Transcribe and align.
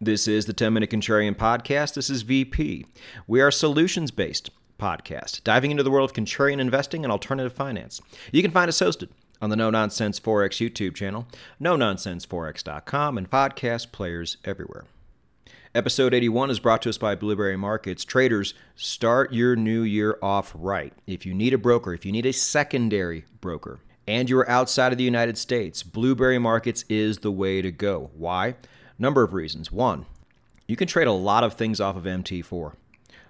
This 0.00 0.28
is 0.28 0.46
the 0.46 0.52
10 0.52 0.72
Minute 0.72 0.90
Contrarian 0.90 1.34
Podcast. 1.34 1.94
This 1.94 2.08
is 2.08 2.22
VP. 2.22 2.86
We 3.26 3.40
are 3.40 3.50
solutions 3.50 4.12
based 4.12 4.48
podcast, 4.78 5.42
diving 5.42 5.72
into 5.72 5.82
the 5.82 5.90
world 5.90 6.08
of 6.08 6.14
contrarian 6.14 6.60
investing 6.60 7.04
and 7.04 7.10
alternative 7.10 7.52
finance. 7.52 8.00
You 8.30 8.40
can 8.40 8.52
find 8.52 8.68
us 8.68 8.78
hosted 8.78 9.08
on 9.42 9.50
the 9.50 9.56
No 9.56 9.70
Nonsense 9.70 10.20
Forex 10.20 10.64
YouTube 10.64 10.94
channel, 10.94 11.26
no 11.58 11.76
nonsenseforex.com, 11.76 13.18
and 13.18 13.28
podcast 13.28 13.90
players 13.90 14.36
everywhere. 14.44 14.84
Episode 15.74 16.14
81 16.14 16.50
is 16.50 16.60
brought 16.60 16.82
to 16.82 16.90
us 16.90 16.98
by 16.98 17.16
Blueberry 17.16 17.56
Markets. 17.56 18.04
Traders, 18.04 18.54
start 18.76 19.32
your 19.32 19.56
new 19.56 19.82
year 19.82 20.16
off 20.22 20.52
right. 20.54 20.92
If 21.08 21.26
you 21.26 21.34
need 21.34 21.52
a 21.52 21.58
broker, 21.58 21.92
if 21.92 22.06
you 22.06 22.12
need 22.12 22.24
a 22.24 22.32
secondary 22.32 23.24
broker, 23.40 23.80
and 24.06 24.30
you're 24.30 24.48
outside 24.48 24.92
of 24.92 24.98
the 24.98 25.04
United 25.04 25.36
States, 25.36 25.82
Blueberry 25.82 26.38
Markets 26.38 26.84
is 26.88 27.18
the 27.18 27.32
way 27.32 27.60
to 27.60 27.72
go. 27.72 28.10
Why? 28.14 28.54
Number 28.98 29.22
of 29.22 29.32
reasons. 29.32 29.70
One, 29.70 30.06
you 30.66 30.76
can 30.76 30.88
trade 30.88 31.06
a 31.06 31.12
lot 31.12 31.44
of 31.44 31.54
things 31.54 31.80
off 31.80 31.96
of 31.96 32.04
MT4 32.04 32.74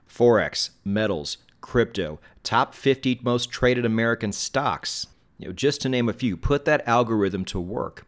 Forex, 0.09 0.70
metals, 0.84 1.38
crypto, 1.60 2.18
top 2.42 2.74
50 2.74 3.20
most 3.22 3.50
traded 3.50 3.84
American 3.84 4.32
stocks. 4.32 5.06
You 5.38 5.48
know, 5.48 5.52
just 5.52 5.80
to 5.82 5.88
name 5.88 6.09
a 6.09 6.14
few, 6.14 6.36
put 6.36 6.64
that 6.64 6.86
algorithm 6.88 7.45
to 7.46 7.60
work. 7.60 8.06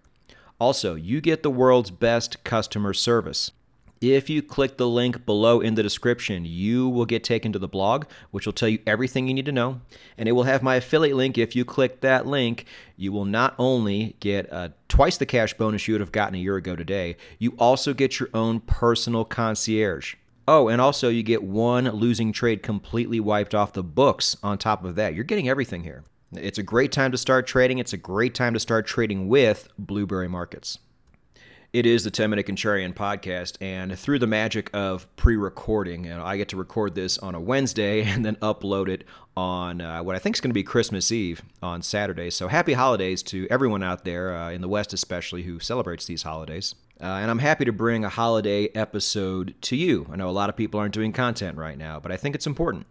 Also, 0.59 0.95
you 0.95 1.21
get 1.21 1.43
the 1.43 1.51
world's 1.51 1.91
best 1.91 2.43
customer 2.45 2.93
service. 2.93 3.51
If 4.01 4.31
you 4.31 4.41
click 4.41 4.79
the 4.79 4.89
link 4.89 5.27
below 5.27 5.61
in 5.61 5.75
the 5.75 5.83
description, 5.83 6.47
you 6.47 6.89
will 6.89 7.05
get 7.05 7.23
taken 7.23 7.53
to 7.53 7.59
the 7.59 7.69
blog, 7.69 8.07
which 8.31 8.47
will 8.47 8.55
tell 8.55 8.71
you 8.71 8.79
everything 8.87 9.29
you 9.29 9.35
need 9.35 9.45
to 9.45 9.53
know. 9.53 9.83
And 10.17 10.27
it 10.27 10.33
will 10.33 10.45
have 10.45 10.63
my 10.63 10.77
affiliate 10.77 11.19
link. 11.19 11.37
If 11.37 11.55
you 11.55 11.67
click 11.67 12.01
that 12.01 12.27
link, 12.27 12.65
you 12.97 13.13
will 13.13 13.27
not 13.27 13.55
only 13.59 14.17
get 14.19 14.51
uh, 14.51 14.71
twice 14.89 15.19
the 15.19 15.27
cash 15.27 15.53
bonus 15.53 15.87
you 15.87 15.93
would 15.93 16.01
have 16.01 16.13
gotten 16.13 16.35
a 16.35 16.39
year 16.39 16.57
ago 16.57 16.77
today, 16.77 17.19
you 17.39 17.55
also 17.59 17.93
get 17.93 18.19
your 18.19 18.31
own 18.33 18.61
personal 18.61 19.27
concierge. 19.27 20.15
Oh, 20.49 20.69
and 20.69 20.81
also 20.81 21.11
you 21.11 21.23
get 21.23 21.43
one 21.43 21.85
losing 21.91 22.33
trade 22.33 22.63
completely 22.63 23.21
wiped 23.21 23.55
off 23.55 23.75
the 23.75 23.83
books 23.83 24.35
on 24.43 24.57
top 24.57 24.83
of 24.83 24.95
that. 24.95 25.15
You're 25.15 25.25
getting 25.25 25.51
everything 25.51 25.85
here. 25.85 26.05
It's 26.33 26.59
a 26.59 26.63
great 26.63 26.91
time 26.91 27.13
to 27.13 27.19
start 27.19 27.47
trading. 27.47 27.77
It's 27.77 27.93
a 27.93 27.99
great 27.99 28.35
time 28.35 28.55
to 28.55 28.61
start 28.61 28.87
trading 28.87 29.29
with 29.29 29.69
Blueberry 29.79 30.29
Markets. 30.29 30.79
It 31.73 31.87
is 31.87 32.03
the 32.03 32.11
10 32.11 32.31
Minute 32.31 32.47
Contrarian 32.47 32.93
podcast, 32.93 33.57
and 33.61 33.97
through 33.97 34.19
the 34.19 34.27
magic 34.27 34.71
of 34.75 35.07
pre 35.15 35.37
recording, 35.37 36.03
you 36.07 36.11
know, 36.11 36.25
I 36.25 36.37
get 36.37 36.49
to 36.49 36.57
record 36.57 36.97
this 36.97 37.17
on 37.19 37.37
a 37.37 37.41
Wednesday 37.41 38.03
and 38.07 38.25
then 38.25 38.35
upload 38.37 38.89
it 38.89 39.05
on 39.37 39.81
uh, 39.81 40.03
what 40.03 40.17
I 40.17 40.19
think 40.19 40.35
is 40.35 40.41
going 40.41 40.51
to 40.51 40.55
be 40.55 40.65
Christmas 40.65 41.13
Eve 41.13 41.43
on 41.63 41.81
Saturday. 41.83 42.31
So 42.31 42.49
happy 42.49 42.73
holidays 42.73 43.23
to 43.25 43.47
everyone 43.51 43.85
out 43.85 44.05
there, 44.05 44.37
uh, 44.37 44.51
in 44.51 44.63
the 44.63 44.69
West 44.69 44.93
especially, 44.93 45.45
who 45.45 45.61
celebrates 45.61 46.07
these 46.07 46.25
holidays. 46.25 46.75
Uh, 47.01 47.05
and 47.05 47.31
I'm 47.31 47.39
happy 47.39 47.65
to 47.67 47.73
bring 47.73 48.05
a 48.05 48.09
holiday 48.09 48.67
episode 48.75 49.55
to 49.61 49.77
you. 49.77 50.09
I 50.11 50.17
know 50.17 50.29
a 50.29 50.33
lot 50.33 50.51
of 50.51 50.57
people 50.57 50.81
aren't 50.81 50.93
doing 50.93 51.13
content 51.13 51.57
right 51.57 51.79
now, 51.79 52.01
but 52.01 52.11
I 52.11 52.17
think 52.17 52.35
it's 52.35 52.49
important. 52.49 52.89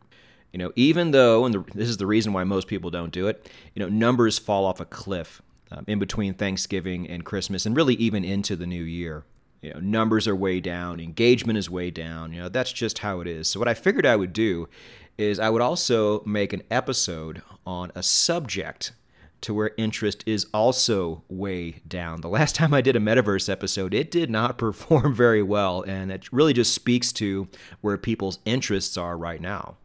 You 0.54 0.60
know, 0.60 0.72
even 0.78 1.12
though, 1.12 1.44
and 1.44 1.54
the, 1.54 1.66
this 1.76 1.90
is 1.90 1.98
the 1.98 2.08
reason 2.08 2.32
why 2.32 2.46
most 2.46 2.68
people 2.68 2.90
don't 2.90 3.12
do 3.12 3.28
it, 3.28 3.52
you 3.76 3.82
know, 3.82 3.90
numbers 3.90 4.40
fall 4.40 4.66
off 4.66 4.80
a 4.80 4.86
cliff 4.86 5.42
um, 5.72 5.86
in 5.88 6.00
between 6.00 6.34
Thanksgiving 6.34 7.08
and 7.08 7.26
Christmas, 7.26 7.66
and 7.66 7.76
really 7.76 7.96
even 7.96 8.24
into 8.24 8.56
the 8.56 8.68
new 8.68 8.84
year. 8.84 9.26
You 9.62 9.74
know, 9.74 9.80
numbers 9.80 10.28
are 10.28 10.36
way 10.36 10.62
down, 10.62 11.00
engagement 11.00 11.58
is 11.58 11.70
way 11.70 11.92
down. 11.92 12.32
You 12.32 12.44
know, 12.44 12.50
that's 12.50 12.72
just 12.72 13.00
how 13.00 13.20
it 13.20 13.28
is. 13.28 13.48
So 13.48 13.60
what 13.60 13.68
I 13.68 13.74
figured 13.74 14.06
I 14.06 14.16
would 14.16 14.32
do 14.32 14.70
is 15.18 15.38
I 15.38 15.50
would 15.50 15.62
also 15.62 16.24
make 16.24 16.54
an 16.54 16.64
episode 16.72 17.42
on 17.66 17.92
a 17.94 18.02
subject 18.02 18.94
to 19.42 19.54
where 19.54 19.72
interest 19.78 20.24
is 20.26 20.48
also 20.54 21.24
way 21.30 21.82
down. 21.88 22.22
The 22.22 22.30
last 22.30 22.56
time 22.58 22.74
I 22.74 22.82
did 22.82 22.96
a 22.96 23.00
metaverse 23.00 23.50
episode, 23.50 23.94
it 23.94 24.12
did 24.12 24.30
not 24.30 24.58
perform 24.58 25.14
very 25.14 25.44
well, 25.44 25.82
and 25.84 26.12
it 26.12 26.32
really 26.32 26.54
just 26.54 26.74
speaks 26.74 27.12
to 27.14 27.48
where 27.82 27.98
people's 27.98 28.40
interests 28.46 28.98
are 28.98 29.18
right 29.18 29.42
now. 29.42 29.78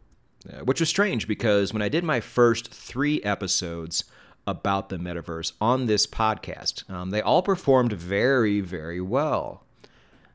Uh, 0.47 0.63
which 0.63 0.79
was 0.79 0.87
strange 0.87 1.27
because 1.27 1.73
when 1.73 1.81
I 1.81 1.89
did 1.89 2.03
my 2.03 2.19
first 2.19 2.71
three 2.71 3.19
episodes 3.23 4.03
about 4.47 4.89
the 4.89 4.97
metaverse 4.97 5.53
on 5.59 5.85
this 5.85 6.05
podcast. 6.05 6.89
Um, 6.89 7.09
they 7.09 7.21
all 7.21 7.41
performed 7.41 7.93
very, 7.93 8.61
very 8.61 9.01
well. 9.01 9.63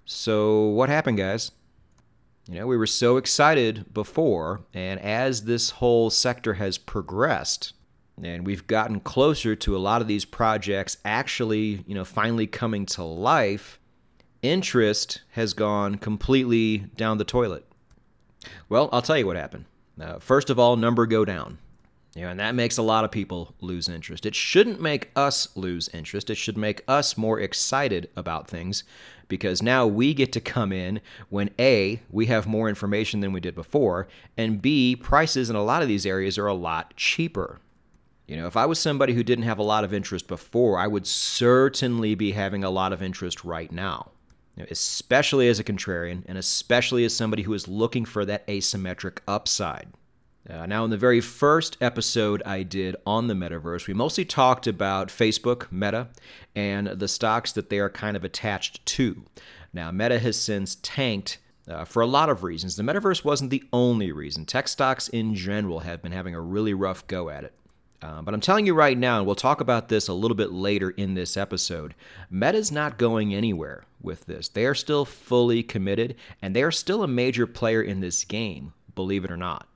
So, 0.04 0.64
what 0.64 0.88
happened, 0.88 1.18
guys? 1.18 1.52
You 2.48 2.60
know, 2.60 2.66
we 2.66 2.76
were 2.76 2.86
so 2.86 3.16
excited 3.16 3.92
before, 3.94 4.62
and 4.74 4.98
as 5.00 5.44
this 5.44 5.70
whole 5.70 6.10
sector 6.10 6.54
has 6.54 6.78
progressed, 6.78 7.74
and 8.20 8.44
we've 8.46 8.66
gotten 8.66 9.00
closer 9.00 9.54
to 9.54 9.76
a 9.76 9.78
lot 9.78 10.02
of 10.02 10.08
these 10.08 10.24
projects 10.24 10.96
actually, 11.04 11.84
you 11.86 11.94
know, 11.94 12.04
finally 12.04 12.46
coming 12.46 12.86
to 12.86 13.04
life, 13.04 13.78
interest 14.42 15.20
has 15.32 15.54
gone 15.54 15.96
completely 15.96 16.78
down 16.96 17.18
the 17.18 17.24
toilet. 17.24 17.64
Well, 18.68 18.88
I'll 18.92 19.02
tell 19.02 19.18
you 19.18 19.26
what 19.26 19.36
happened. 19.36 19.66
Uh, 20.00 20.18
first 20.18 20.50
of 20.50 20.58
all, 20.58 20.76
number 20.76 21.06
go 21.06 21.24
down. 21.24 21.58
Know, 22.16 22.28
and 22.28 22.40
that 22.40 22.56
makes 22.56 22.76
a 22.76 22.82
lot 22.82 23.04
of 23.04 23.10
people 23.10 23.54
lose 23.60 23.88
interest. 23.88 24.26
It 24.26 24.34
shouldn't 24.34 24.80
make 24.80 25.10
us 25.14 25.48
lose 25.56 25.88
interest. 25.90 26.28
It 26.28 26.34
should 26.34 26.56
make 26.56 26.82
us 26.88 27.16
more 27.16 27.38
excited 27.38 28.10
about 28.16 28.48
things 28.48 28.82
because 29.28 29.62
now 29.62 29.86
we 29.86 30.12
get 30.12 30.32
to 30.32 30.40
come 30.40 30.72
in 30.72 31.00
when 31.28 31.50
A, 31.58 32.00
we 32.10 32.26
have 32.26 32.48
more 32.48 32.68
information 32.68 33.20
than 33.20 33.32
we 33.32 33.40
did 33.40 33.54
before, 33.54 34.08
and 34.36 34.60
B, 34.60 34.96
prices 34.96 35.48
in 35.48 35.56
a 35.56 35.62
lot 35.62 35.82
of 35.82 35.88
these 35.88 36.04
areas 36.04 36.36
are 36.36 36.48
a 36.48 36.54
lot 36.54 36.96
cheaper. 36.96 37.60
You 38.26 38.36
know, 38.36 38.46
if 38.46 38.56
I 38.56 38.66
was 38.66 38.78
somebody 38.78 39.14
who 39.14 39.22
didn't 39.22 39.44
have 39.44 39.58
a 39.58 39.64
lot 39.64 39.84
of 39.84 39.94
interest 39.94 40.26
before, 40.26 40.78
I 40.78 40.88
would 40.88 41.06
certainly 41.06 42.14
be 42.14 42.32
having 42.32 42.64
a 42.64 42.70
lot 42.70 42.92
of 42.92 43.02
interest 43.02 43.44
right 43.44 43.70
now, 43.70 44.10
especially 44.70 45.48
as 45.48 45.60
a 45.60 45.64
contrarian 45.64 46.24
and 46.26 46.36
especially 46.36 47.04
as 47.04 47.14
somebody 47.14 47.44
who 47.44 47.54
is 47.54 47.68
looking 47.68 48.04
for 48.04 48.24
that 48.24 48.46
asymmetric 48.48 49.18
upside. 49.28 49.88
Uh, 50.48 50.66
now, 50.66 50.84
in 50.84 50.90
the 50.90 50.96
very 50.96 51.20
first 51.20 51.76
episode 51.80 52.42
I 52.46 52.62
did 52.62 52.96
on 53.06 53.26
the 53.26 53.34
metaverse, 53.34 53.86
we 53.86 53.94
mostly 53.94 54.24
talked 54.24 54.66
about 54.66 55.08
Facebook, 55.08 55.70
Meta, 55.70 56.08
and 56.54 56.88
the 56.88 57.08
stocks 57.08 57.52
that 57.52 57.68
they 57.68 57.78
are 57.78 57.90
kind 57.90 58.16
of 58.16 58.24
attached 58.24 58.84
to. 58.86 59.24
Now, 59.72 59.90
Meta 59.90 60.18
has 60.18 60.40
since 60.40 60.78
tanked 60.82 61.38
uh, 61.68 61.84
for 61.84 62.00
a 62.00 62.06
lot 62.06 62.30
of 62.30 62.42
reasons. 62.42 62.76
The 62.76 62.82
metaverse 62.82 63.24
wasn't 63.24 63.50
the 63.50 63.62
only 63.72 64.12
reason. 64.12 64.46
Tech 64.46 64.66
stocks 64.66 65.08
in 65.08 65.34
general 65.34 65.80
have 65.80 66.02
been 66.02 66.12
having 66.12 66.34
a 66.34 66.40
really 66.40 66.74
rough 66.74 67.06
go 67.06 67.28
at 67.28 67.44
it. 67.44 67.54
Uh, 68.02 68.22
but 68.22 68.32
I'm 68.32 68.40
telling 68.40 68.66
you 68.66 68.74
right 68.74 68.96
now, 68.96 69.18
and 69.18 69.26
we'll 69.26 69.34
talk 69.34 69.60
about 69.60 69.88
this 69.88 70.08
a 70.08 70.14
little 70.14 70.34
bit 70.34 70.50
later 70.50 70.90
in 70.90 71.14
this 71.14 71.36
episode, 71.36 71.94
Meta's 72.30 72.72
not 72.72 72.96
going 72.96 73.34
anywhere 73.34 73.84
with 74.00 74.24
this. 74.24 74.48
They 74.48 74.64
are 74.64 74.74
still 74.74 75.04
fully 75.04 75.62
committed, 75.62 76.16
and 76.40 76.56
they 76.56 76.62
are 76.62 76.70
still 76.70 77.02
a 77.02 77.08
major 77.08 77.46
player 77.46 77.82
in 77.82 78.00
this 78.00 78.24
game, 78.24 78.72
believe 78.94 79.24
it 79.24 79.30
or 79.30 79.36
not. 79.36 79.68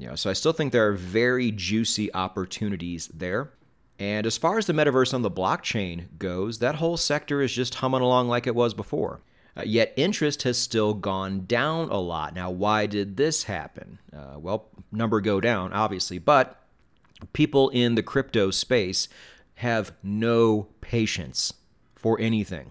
You 0.00 0.06
know, 0.06 0.14
so 0.14 0.30
I 0.30 0.32
still 0.32 0.54
think 0.54 0.72
there 0.72 0.88
are 0.88 0.94
very 0.94 1.50
juicy 1.50 2.12
opportunities 2.14 3.08
there. 3.08 3.50
And 3.98 4.26
as 4.26 4.38
far 4.38 4.56
as 4.56 4.64
the 4.64 4.72
metaverse 4.72 5.12
on 5.12 5.20
the 5.20 5.30
blockchain 5.30 6.06
goes, 6.18 6.58
that 6.60 6.76
whole 6.76 6.96
sector 6.96 7.42
is 7.42 7.52
just 7.52 7.76
humming 7.76 8.00
along 8.00 8.28
like 8.28 8.46
it 8.46 8.54
was 8.54 8.72
before. 8.72 9.20
Uh, 9.54 9.62
yet 9.66 9.92
interest 9.98 10.44
has 10.44 10.56
still 10.56 10.94
gone 10.94 11.44
down 11.44 11.90
a 11.90 11.98
lot. 11.98 12.34
Now, 12.34 12.50
why 12.50 12.86
did 12.86 13.18
this 13.18 13.42
happen? 13.42 13.98
Uh, 14.10 14.38
well, 14.38 14.68
number 14.90 15.20
go 15.20 15.38
down, 15.38 15.74
obviously, 15.74 16.18
but 16.18 16.64
people 17.34 17.68
in 17.68 17.94
the 17.94 18.02
crypto 18.02 18.50
space 18.50 19.06
have 19.56 19.92
no 20.02 20.68
patience 20.80 21.52
for 21.94 22.18
anything. 22.18 22.70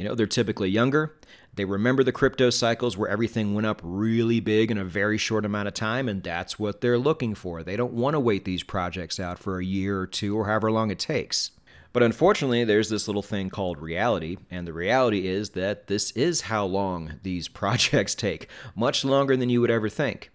You 0.00 0.08
know, 0.08 0.14
they're 0.14 0.26
typically 0.26 0.70
younger, 0.70 1.14
they 1.56 1.66
remember 1.66 2.02
the 2.02 2.10
crypto 2.10 2.48
cycles 2.48 2.96
where 2.96 3.10
everything 3.10 3.52
went 3.52 3.66
up 3.66 3.82
really 3.84 4.40
big 4.40 4.70
in 4.70 4.78
a 4.78 4.84
very 4.84 5.18
short 5.18 5.44
amount 5.44 5.68
of 5.68 5.74
time, 5.74 6.08
and 6.08 6.22
that's 6.22 6.58
what 6.58 6.80
they're 6.80 6.96
looking 6.96 7.34
for. 7.34 7.62
They 7.62 7.76
don't 7.76 7.92
want 7.92 8.14
to 8.14 8.20
wait 8.20 8.46
these 8.46 8.62
projects 8.62 9.20
out 9.20 9.38
for 9.38 9.58
a 9.58 9.64
year 9.64 10.00
or 10.00 10.06
two 10.06 10.38
or 10.38 10.46
however 10.46 10.72
long 10.72 10.90
it 10.90 10.98
takes. 10.98 11.50
But 11.92 12.02
unfortunately, 12.02 12.64
there's 12.64 12.88
this 12.88 13.08
little 13.08 13.20
thing 13.20 13.50
called 13.50 13.76
reality, 13.76 14.38
and 14.50 14.66
the 14.66 14.72
reality 14.72 15.28
is 15.28 15.50
that 15.50 15.88
this 15.88 16.12
is 16.12 16.40
how 16.40 16.64
long 16.64 17.20
these 17.22 17.48
projects 17.60 18.14
take, 18.14 18.48
much 18.74 19.04
longer 19.04 19.36
than 19.36 19.50
you 19.50 19.60
would 19.60 19.70
ever 19.70 19.90
think. 19.90 20.30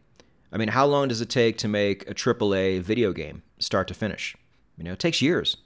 I 0.51 0.57
mean, 0.57 0.67
how 0.67 0.85
long 0.85 1.07
does 1.07 1.21
it 1.21 1.29
take 1.31 1.57
to 1.57 1.67
make 1.67 2.07
a 2.07 2.13
AAA 2.13 2.83
video 2.83 3.13
game, 3.13 3.41
start 3.57 3.87
to 3.87 3.95
finish? 3.95 4.35
You 4.77 4.83
know, 4.83 4.91
it 4.91 4.99
takes 4.99 5.23
years. 5.23 5.57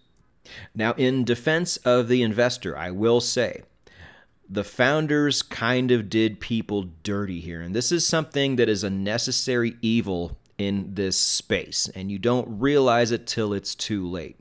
Now, 0.73 0.93
in 0.93 1.25
defense 1.25 1.75
of 1.77 2.07
the 2.07 2.23
investor, 2.23 2.77
I 2.77 2.91
will 2.91 3.19
say 3.19 3.63
the 4.49 4.63
founders 4.63 5.43
kind 5.43 5.91
of 5.91 6.09
did 6.09 6.39
people 6.39 6.89
dirty 7.03 7.39
here. 7.39 7.61
And 7.61 7.75
this 7.75 7.91
is 7.91 8.05
something 8.05 8.55
that 8.55 8.67
is 8.67 8.83
a 8.83 8.89
necessary 8.89 9.77
evil 9.81 10.37
in 10.57 10.95
this 10.95 11.17
space. 11.17 11.87
And 11.93 12.11
you 12.11 12.17
don't 12.17 12.59
realize 12.59 13.11
it 13.11 13.27
till 13.27 13.53
it's 13.53 13.75
too 13.75 14.07
late. 14.07 14.39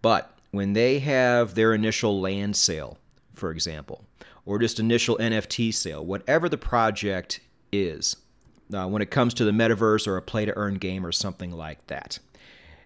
But 0.00 0.36
when 0.50 0.72
they 0.72 1.00
have 1.00 1.54
their 1.54 1.74
initial 1.74 2.20
land 2.20 2.56
sale, 2.56 2.98
for 3.34 3.50
example, 3.50 4.04
or 4.46 4.58
just 4.58 4.80
initial 4.80 5.18
NFT 5.18 5.72
sale, 5.74 6.04
whatever 6.04 6.48
the 6.48 6.58
project 6.58 7.40
is, 7.70 8.16
uh, 8.74 8.86
when 8.88 9.02
it 9.02 9.10
comes 9.10 9.34
to 9.34 9.44
the 9.44 9.50
metaverse 9.52 10.06
or 10.06 10.16
a 10.16 10.22
play 10.22 10.46
to 10.46 10.56
earn 10.56 10.74
game 10.74 11.04
or 11.04 11.12
something 11.12 11.52
like 11.52 11.86
that, 11.88 12.18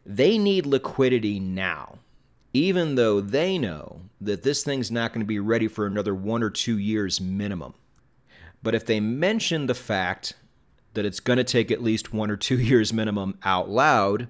they 0.04 0.36
need 0.36 0.66
liquidity 0.66 1.38
now 1.38 1.98
even 2.56 2.94
though 2.94 3.20
they 3.20 3.58
know 3.58 4.00
that 4.19 4.43
this 4.43 4.64
thing's 4.64 4.91
not 4.91 5.12
going 5.12 5.20
to 5.20 5.26
be 5.26 5.38
ready 5.38 5.69
for 5.69 5.85
another 5.85 6.14
one 6.14 6.43
or 6.43 6.49
two 6.49 6.79
years 6.79 7.20
minimum. 7.20 7.75
But 8.62 8.75
if 8.75 8.87
they 8.87 8.99
mention 8.99 9.67
the 9.67 9.75
fact 9.75 10.32
that 10.94 11.05
it's 11.05 11.20
going 11.20 11.37
to 11.37 11.44
take 11.44 11.70
at 11.70 11.82
least 11.82 12.14
one 12.14 12.31
or 12.31 12.37
two 12.38 12.58
years 12.58 12.94
minimum 12.94 13.38
out 13.44 13.69
loud, 13.69 14.29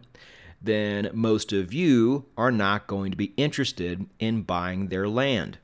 then 0.60 1.08
most 1.12 1.52
of 1.52 1.72
you 1.72 2.24
are 2.36 2.50
not 2.50 2.88
going 2.88 3.12
to 3.12 3.16
be 3.16 3.32
interested 3.36 4.06
in 4.18 4.42
buying 4.42 4.88
their 4.88 5.08
land. 5.08 5.58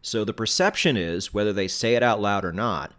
So 0.00 0.24
the 0.24 0.32
perception 0.32 0.96
is, 0.96 1.34
whether 1.34 1.52
they 1.52 1.68
say 1.68 1.96
it 1.96 2.02
out 2.02 2.18
loud 2.18 2.46
or 2.46 2.52
not, 2.52 2.92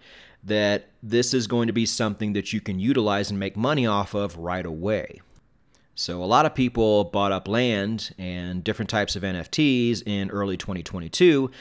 that 0.43 0.89
this 1.01 1.33
is 1.33 1.47
going 1.47 1.65
to 1.65 1.73
be 1.73 1.87
something 1.87 2.33
that 2.33 2.53
you 2.53 2.61
can 2.61 2.79
utilize 2.79 3.31
and 3.31 3.39
make 3.39 3.57
money 3.57 3.87
off 3.87 4.13
of 4.13 4.37
right 4.37 4.65
away. 4.65 5.21
So 6.01 6.23
a 6.23 6.25
lot 6.25 6.47
of 6.47 6.55
people 6.55 7.03
bought 7.03 7.31
up 7.31 7.47
land 7.47 8.15
and 8.17 8.63
different 8.63 8.89
types 8.89 9.15
of 9.15 9.21
NFTs 9.21 10.01
in 10.07 10.31
early 10.31 10.57
2022 10.57 11.51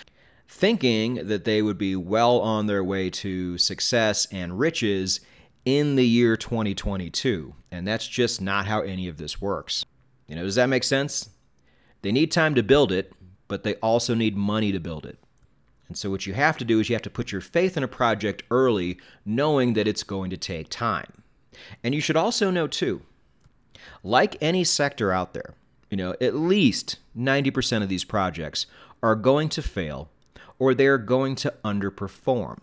thinking 0.48 1.26
that 1.26 1.44
they 1.44 1.60
would 1.60 1.76
be 1.76 1.94
well 1.94 2.40
on 2.40 2.64
their 2.64 2.82
way 2.82 3.10
to 3.10 3.58
success 3.58 4.26
and 4.32 4.58
riches 4.58 5.20
in 5.66 5.94
the 5.96 6.06
year 6.06 6.38
2022. 6.38 7.54
And 7.70 7.86
that's 7.86 8.08
just 8.08 8.40
not 8.40 8.66
how 8.66 8.80
any 8.80 9.08
of 9.08 9.18
this 9.18 9.42
works. 9.42 9.84
You 10.26 10.36
know, 10.36 10.44
does 10.44 10.54
that 10.54 10.70
make 10.70 10.84
sense? 10.84 11.28
They 12.00 12.10
need 12.10 12.32
time 12.32 12.54
to 12.54 12.62
build 12.62 12.92
it, 12.92 13.12
but 13.46 13.62
they 13.62 13.74
also 13.74 14.14
need 14.14 14.38
money 14.38 14.72
to 14.72 14.80
build 14.80 15.04
it. 15.04 15.18
And 15.86 15.98
so, 15.98 16.08
what 16.08 16.24
you 16.26 16.32
have 16.32 16.56
to 16.56 16.64
do 16.64 16.80
is 16.80 16.88
you 16.88 16.94
have 16.94 17.02
to 17.02 17.10
put 17.10 17.30
your 17.30 17.42
faith 17.42 17.76
in 17.76 17.82
a 17.82 17.88
project 17.88 18.44
early, 18.50 18.98
knowing 19.26 19.74
that 19.74 19.86
it's 19.86 20.02
going 20.02 20.30
to 20.30 20.38
take 20.38 20.70
time. 20.70 21.24
And 21.84 21.94
you 21.94 22.00
should 22.00 22.16
also 22.16 22.50
know, 22.50 22.66
too, 22.66 23.02
like 24.02 24.36
any 24.40 24.64
sector 24.64 25.12
out 25.12 25.34
there, 25.34 25.54
you 25.90 25.96
know, 25.96 26.14
at 26.20 26.34
least 26.34 26.96
90% 27.16 27.82
of 27.82 27.88
these 27.88 28.04
projects 28.04 28.66
are 29.02 29.16
going 29.16 29.48
to 29.50 29.62
fail 29.62 30.10
or 30.58 30.74
they're 30.74 30.98
going 30.98 31.34
to 31.34 31.54
underperform. 31.64 32.58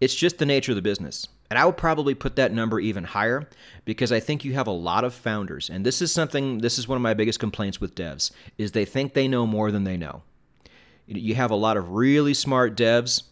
It's 0.00 0.14
just 0.14 0.38
the 0.38 0.46
nature 0.46 0.72
of 0.72 0.76
the 0.76 0.82
business. 0.82 1.28
And 1.48 1.58
I 1.58 1.64
would 1.64 1.76
probably 1.76 2.14
put 2.14 2.36
that 2.36 2.52
number 2.52 2.80
even 2.80 3.04
higher 3.04 3.48
because 3.84 4.10
I 4.10 4.20
think 4.20 4.44
you 4.44 4.54
have 4.54 4.66
a 4.66 4.72
lot 4.72 5.04
of 5.04 5.14
founders. 5.14 5.70
And 5.70 5.86
this 5.86 6.02
is 6.02 6.12
something, 6.12 6.58
this 6.58 6.78
is 6.78 6.88
one 6.88 6.96
of 6.96 7.02
my 7.02 7.14
biggest 7.14 7.38
complaints 7.38 7.80
with 7.80 7.94
devs, 7.94 8.32
is 8.58 8.72
they 8.72 8.84
think 8.84 9.14
they 9.14 9.28
know 9.28 9.46
more 9.46 9.70
than 9.70 9.84
they 9.84 9.96
know. 9.96 10.22
You 11.06 11.36
have 11.36 11.52
a 11.52 11.56
lot 11.56 11.76
of 11.76 11.90
really 11.90 12.34
smart 12.34 12.76
devs, 12.76 13.22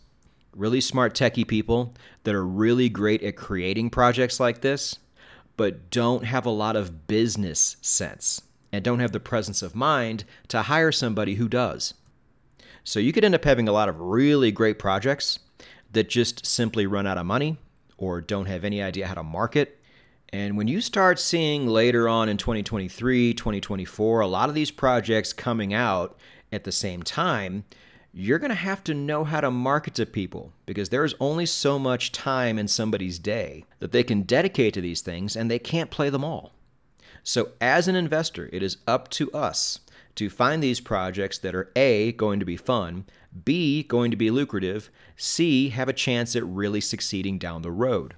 really 0.54 0.80
smart 0.80 1.14
techie 1.14 1.46
people 1.46 1.92
that 2.22 2.34
are 2.34 2.46
really 2.46 2.88
great 2.88 3.22
at 3.24 3.36
creating 3.36 3.90
projects 3.90 4.38
like 4.38 4.60
this, 4.60 5.00
but 5.56 5.90
don't 5.90 6.24
have 6.24 6.46
a 6.46 6.50
lot 6.50 6.76
of 6.76 7.06
business 7.06 7.76
sense 7.80 8.42
and 8.72 8.84
don't 8.84 9.00
have 9.00 9.12
the 9.12 9.20
presence 9.20 9.62
of 9.62 9.74
mind 9.74 10.24
to 10.48 10.62
hire 10.62 10.90
somebody 10.90 11.34
who 11.34 11.48
does. 11.48 11.94
So 12.82 13.00
you 13.00 13.12
could 13.12 13.24
end 13.24 13.34
up 13.34 13.44
having 13.44 13.68
a 13.68 13.72
lot 13.72 13.88
of 13.88 14.00
really 14.00 14.50
great 14.50 14.78
projects 14.78 15.38
that 15.92 16.08
just 16.08 16.44
simply 16.44 16.86
run 16.86 17.06
out 17.06 17.18
of 17.18 17.24
money 17.24 17.56
or 17.96 18.20
don't 18.20 18.46
have 18.46 18.64
any 18.64 18.82
idea 18.82 19.06
how 19.06 19.14
to 19.14 19.22
market. 19.22 19.80
And 20.30 20.56
when 20.56 20.66
you 20.66 20.80
start 20.80 21.20
seeing 21.20 21.68
later 21.68 22.08
on 22.08 22.28
in 22.28 22.36
2023, 22.36 23.34
2024, 23.34 24.20
a 24.20 24.26
lot 24.26 24.48
of 24.48 24.54
these 24.54 24.72
projects 24.72 25.32
coming 25.32 25.72
out 25.72 26.18
at 26.50 26.64
the 26.64 26.72
same 26.72 27.02
time, 27.02 27.64
you're 28.16 28.38
going 28.38 28.50
to 28.50 28.55
have 28.55 28.84
to 28.84 28.94
know 28.94 29.25
how 29.25 29.40
to 29.40 29.50
market 29.50 29.94
to 29.94 30.06
people 30.06 30.52
because 30.66 30.90
there's 30.90 31.16
only 31.19 31.44
so 31.44 31.81
much 31.81 32.12
time 32.12 32.61
in 32.61 32.69
somebody's 32.69 33.19
day 33.19 33.64
that 33.81 33.90
they 33.90 34.05
can 34.05 34.22
dedicate 34.22 34.72
to 34.72 34.81
these 34.81 35.00
things 35.00 35.34
and 35.34 35.50
they 35.50 35.58
can't 35.58 35.90
play 35.90 36.08
them 36.11 36.22
all. 36.22 36.52
So, 37.25 37.49
as 37.61 37.88
an 37.88 37.96
investor, 37.96 38.49
it 38.52 38.62
is 38.62 38.76
up 38.87 39.08
to 39.11 39.32
us 39.32 39.81
to 40.14 40.31
find 40.31 40.62
these 40.62 40.81
projects 40.81 41.38
that 41.38 41.56
are 41.56 41.72
A, 41.75 42.12
going 42.12 42.38
to 42.38 42.46
be 42.46 42.56
fun, 42.56 43.06
B, 43.44 43.82
going 43.82 44.12
to 44.12 44.17
be 44.17 44.31
lucrative, 44.31 44.90
C, 45.17 45.70
have 45.70 45.88
a 45.88 45.93
chance 45.93 46.37
at 46.37 46.46
really 46.46 46.81
succeeding 46.81 47.38
down 47.38 47.62
the 47.62 47.72
road. 47.72 48.14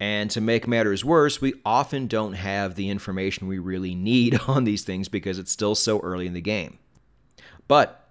And 0.00 0.30
to 0.30 0.40
make 0.40 0.66
matters 0.66 1.04
worse, 1.04 1.40
we 1.40 1.54
often 1.64 2.08
don't 2.08 2.32
have 2.32 2.74
the 2.74 2.88
information 2.88 3.46
we 3.46 3.58
really 3.58 3.94
need 3.94 4.40
on 4.48 4.64
these 4.64 4.82
things 4.82 5.08
because 5.08 5.38
it's 5.38 5.52
still 5.52 5.76
so 5.76 6.00
early 6.00 6.26
in 6.26 6.32
the 6.32 6.40
game. 6.40 6.78
But 7.68 8.09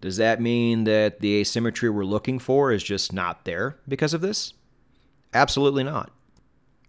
does 0.00 0.16
that 0.16 0.40
mean 0.40 0.84
that 0.84 1.20
the 1.20 1.36
asymmetry 1.36 1.90
we're 1.90 2.04
looking 2.04 2.38
for 2.38 2.72
is 2.72 2.82
just 2.82 3.12
not 3.12 3.44
there 3.44 3.76
because 3.86 4.14
of 4.14 4.20
this? 4.20 4.54
Absolutely 5.34 5.84
not. 5.84 6.10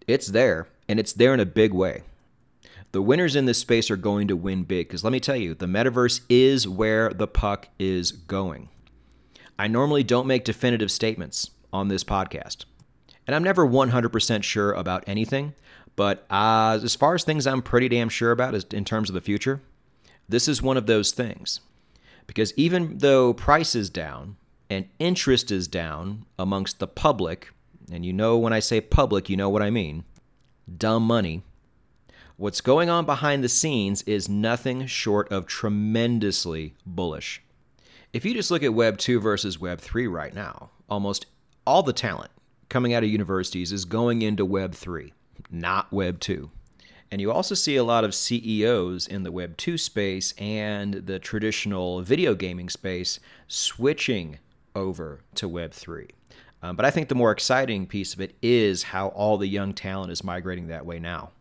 It's 0.08 0.28
there, 0.28 0.68
and 0.88 1.00
it's 1.00 1.14
there 1.14 1.34
in 1.34 1.40
a 1.40 1.46
big 1.46 1.74
way 1.74 2.04
the 2.92 3.02
winners 3.02 3.36
in 3.36 3.46
this 3.46 3.60
space 3.60 3.92
are 3.92 3.98
going 3.98 4.28
to 4.28 4.36
win 4.36 4.64
big 4.64 4.88
because 4.88 5.04
let 5.04 5.14
me 5.14 5.20
tell 5.20 5.36
you, 5.36 5.54
the 5.54 5.68
metaverse 5.68 6.22
is 6.30 6.68
where 6.68 7.10
the 7.10 7.28
puck 7.28 7.70
is 7.78 8.12
going. 8.12 8.70
I 9.58 9.68
normally 9.68 10.04
don't 10.04 10.28
make 10.28 10.44
definitive 10.46 10.90
statements 10.90 11.52
on 11.72 11.90
this 11.90 12.04
podcast, 12.04 12.66
and 13.28 13.36
I'm 13.36 13.44
never 13.44 13.68
100% 13.68 14.44
sure 14.44 14.72
about 14.74 15.04
anything, 15.06 15.54
but 15.96 16.26
uh, 16.30 16.80
as 16.82 16.96
far 16.96 17.14
as 17.16 17.24
things 17.24 17.46
I'm 17.46 17.62
pretty 17.62 17.90
damn 17.90 18.10
sure 18.10 18.32
about 18.32 18.74
in 18.74 18.86
terms 18.86 19.10
of 19.10 19.14
the 19.14 19.22
future, 19.22 19.62
this 20.28 20.48
is 20.48 20.62
one 20.62 20.78
of 20.78 20.88
those 20.88 21.12
things. 21.12 21.60
Because 22.28 22.54
even 22.56 22.98
though 23.00 23.34
price 23.34 23.76
is 23.76 23.90
down 23.90 24.38
and 24.70 24.88
interest 25.00 25.52
is 25.52 25.68
down 25.68 26.26
amongst 26.38 26.80
the 26.80 26.88
public, 26.88 27.52
and 27.92 28.06
you 28.06 28.14
know 28.14 28.38
when 28.38 28.54
I 28.54 28.60
say 28.60 28.82
public, 28.82 29.30
you 29.30 29.38
know 29.38 29.50
what 29.50 29.62
I 29.62 29.70
mean, 29.70 30.04
dumb 30.78 31.04
money 31.04 31.44
What's 32.40 32.62
going 32.62 32.90
on 32.90 33.06
behind 33.06 33.44
the 33.44 33.50
scenes 33.50 34.02
is 34.04 34.30
nothing 34.30 34.86
short 34.86 35.30
of 35.30 35.46
tremendously 35.46 36.74
bullish. 36.86 37.42
If 38.14 38.24
you 38.24 38.34
just 38.34 38.50
look 38.50 38.64
at 38.64 38.74
Web 38.74 38.98
2 38.98 39.20
versus 39.20 39.60
Web 39.60 39.82
3 39.82 40.08
right 40.08 40.34
now, 40.34 40.70
almost 40.90 41.26
all 41.68 41.84
the 41.84 41.92
talent 41.92 42.32
coming 42.70 42.94
out 42.94 43.04
of 43.04 43.10
universities 43.10 43.74
is 43.74 43.84
going 43.84 44.22
into 44.22 44.46
Web 44.46 44.74
3, 44.74 45.12
not 45.52 45.92
Web 45.92 46.22
2. 46.22 46.50
And 47.12 47.20
you 47.20 47.32
also 47.32 47.56
see 47.56 47.76
a 47.76 47.84
lot 47.84 48.04
of 48.04 48.14
CEOs 48.14 49.08
in 49.08 49.24
the 49.24 49.32
Web 49.32 49.58
2 49.58 49.78
space 49.78 50.34
and 50.38 50.94
the 50.94 51.18
traditional 51.18 52.02
video 52.02 52.36
gaming 52.36 52.70
space 52.70 53.20
switching 53.48 54.38
over 54.76 55.22
to 55.36 55.48
Web 55.48 55.72
3. 55.72 56.08
Um, 56.62 56.76
but 56.76 56.86
I 56.86 56.92
think 56.92 57.10
the 57.10 57.16
more 57.16 57.32
exciting 57.32 57.88
piece 57.88 58.14
of 58.14 58.22
it 58.22 58.36
is 58.42 58.84
how 58.84 59.08
all 59.10 59.38
the 59.38 59.48
young 59.48 59.74
talent 59.74 60.12
is 60.12 60.24
migrating 60.24 60.68
that 60.68 60.86
way 60.86 61.00
now. 61.00 61.32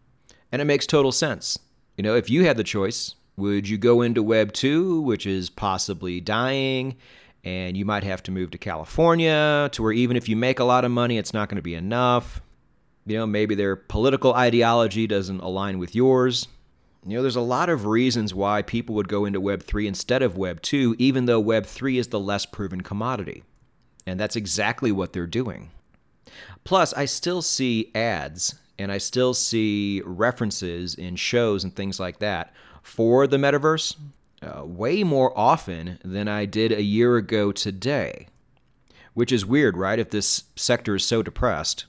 And 0.50 0.62
it 0.62 0.64
makes 0.64 0.86
total 0.86 1.12
sense. 1.12 1.58
You 1.96 2.02
know, 2.02 2.14
if 2.14 2.30
you 2.30 2.44
had 2.44 2.56
the 2.56 2.64
choice, 2.64 3.14
would 3.36 3.68
you 3.68 3.76
go 3.76 4.00
into 4.00 4.22
Web 4.22 4.52
2, 4.52 5.00
which 5.02 5.26
is 5.26 5.50
possibly 5.50 6.20
dying, 6.20 6.96
and 7.44 7.76
you 7.76 7.84
might 7.84 8.04
have 8.04 8.22
to 8.24 8.30
move 8.30 8.50
to 8.52 8.58
California, 8.58 9.68
to 9.72 9.82
where 9.82 9.92
even 9.92 10.16
if 10.16 10.28
you 10.28 10.36
make 10.36 10.60
a 10.60 10.64
lot 10.64 10.84
of 10.84 10.90
money, 10.90 11.18
it's 11.18 11.34
not 11.34 11.48
going 11.48 11.56
to 11.56 11.62
be 11.62 11.74
enough? 11.74 12.40
You 13.08 13.16
know, 13.16 13.26
maybe 13.26 13.54
their 13.54 13.74
political 13.74 14.34
ideology 14.34 15.06
doesn't 15.06 15.40
align 15.40 15.78
with 15.78 15.94
yours. 15.94 16.46
You 17.06 17.16
know, 17.16 17.22
there's 17.22 17.36
a 17.36 17.40
lot 17.40 17.70
of 17.70 17.86
reasons 17.86 18.34
why 18.34 18.60
people 18.60 18.94
would 18.96 19.08
go 19.08 19.24
into 19.24 19.40
Web 19.40 19.62
3 19.62 19.86
instead 19.86 20.20
of 20.20 20.36
Web 20.36 20.60
2, 20.60 20.94
even 20.98 21.24
though 21.24 21.40
Web 21.40 21.64
3 21.64 21.96
is 21.96 22.08
the 22.08 22.20
less 22.20 22.44
proven 22.44 22.82
commodity. 22.82 23.44
And 24.06 24.20
that's 24.20 24.36
exactly 24.36 24.92
what 24.92 25.14
they're 25.14 25.26
doing. 25.26 25.70
Plus, 26.64 26.92
I 26.92 27.06
still 27.06 27.40
see 27.40 27.90
ads 27.94 28.56
and 28.78 28.92
I 28.92 28.98
still 28.98 29.32
see 29.32 30.02
references 30.04 30.94
in 30.94 31.16
shows 31.16 31.64
and 31.64 31.74
things 31.74 31.98
like 31.98 32.18
that 32.18 32.52
for 32.82 33.26
the 33.26 33.38
metaverse 33.38 33.96
uh, 34.42 34.66
way 34.66 35.02
more 35.02 35.36
often 35.36 35.98
than 36.04 36.28
I 36.28 36.44
did 36.44 36.72
a 36.72 36.82
year 36.82 37.16
ago 37.16 37.52
today. 37.52 38.28
Which 39.14 39.32
is 39.32 39.46
weird, 39.46 39.78
right? 39.78 39.98
If 39.98 40.10
this 40.10 40.44
sector 40.56 40.94
is 40.94 41.06
so 41.06 41.22
depressed 41.22 41.86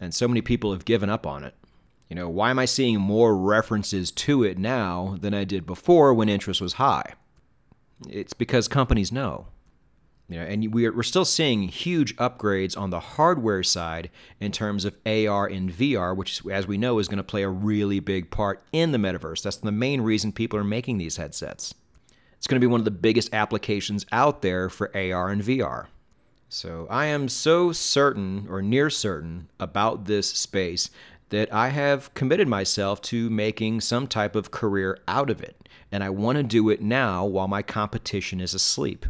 and 0.00 0.14
so 0.14 0.28
many 0.28 0.40
people 0.40 0.72
have 0.72 0.84
given 0.84 1.10
up 1.10 1.26
on 1.26 1.44
it. 1.44 1.54
You 2.08 2.16
know, 2.16 2.28
why 2.28 2.50
am 2.50 2.58
I 2.58 2.64
seeing 2.64 2.98
more 2.98 3.36
references 3.36 4.10
to 4.12 4.42
it 4.42 4.58
now 4.58 5.16
than 5.20 5.34
I 5.34 5.44
did 5.44 5.66
before 5.66 6.14
when 6.14 6.28
interest 6.28 6.60
was 6.60 6.74
high? 6.74 7.14
It's 8.08 8.32
because 8.32 8.68
companies 8.68 9.12
know. 9.12 9.48
You 10.28 10.38
know, 10.38 10.44
and 10.44 10.74
we're, 10.74 10.94
we're 10.94 11.02
still 11.02 11.24
seeing 11.24 11.68
huge 11.68 12.14
upgrades 12.16 12.76
on 12.76 12.90
the 12.90 13.00
hardware 13.00 13.62
side 13.62 14.10
in 14.40 14.52
terms 14.52 14.84
of 14.84 14.98
AR 15.06 15.46
and 15.46 15.70
VR, 15.70 16.14
which, 16.14 16.46
as 16.46 16.66
we 16.66 16.76
know, 16.76 16.98
is 16.98 17.08
going 17.08 17.16
to 17.18 17.24
play 17.24 17.42
a 17.42 17.48
really 17.48 17.98
big 17.98 18.30
part 18.30 18.62
in 18.70 18.92
the 18.92 18.98
metaverse. 18.98 19.42
That's 19.42 19.56
the 19.56 19.72
main 19.72 20.02
reason 20.02 20.32
people 20.32 20.58
are 20.58 20.64
making 20.64 20.98
these 20.98 21.16
headsets. 21.16 21.74
It's 22.36 22.46
going 22.46 22.60
to 22.60 22.64
be 22.64 22.70
one 22.70 22.80
of 22.80 22.84
the 22.84 22.90
biggest 22.90 23.32
applications 23.32 24.04
out 24.12 24.42
there 24.42 24.68
for 24.68 24.94
AR 24.94 25.30
and 25.30 25.42
VR. 25.42 25.86
So 26.48 26.86
I 26.88 27.06
am 27.06 27.28
so 27.28 27.72
certain 27.72 28.46
or 28.48 28.62
near 28.62 28.88
certain 28.88 29.48
about 29.60 30.06
this 30.06 30.30
space 30.30 30.90
that 31.28 31.52
I 31.52 31.68
have 31.68 32.12
committed 32.14 32.48
myself 32.48 33.02
to 33.02 33.28
making 33.28 33.82
some 33.82 34.06
type 34.06 34.34
of 34.34 34.50
career 34.50 34.98
out 35.06 35.28
of 35.28 35.42
it. 35.42 35.68
And 35.92 36.02
I 36.02 36.08
want 36.08 36.36
to 36.38 36.42
do 36.42 36.70
it 36.70 36.80
now 36.80 37.24
while 37.26 37.48
my 37.48 37.60
competition 37.62 38.40
is 38.40 38.54
asleep. 38.54 39.04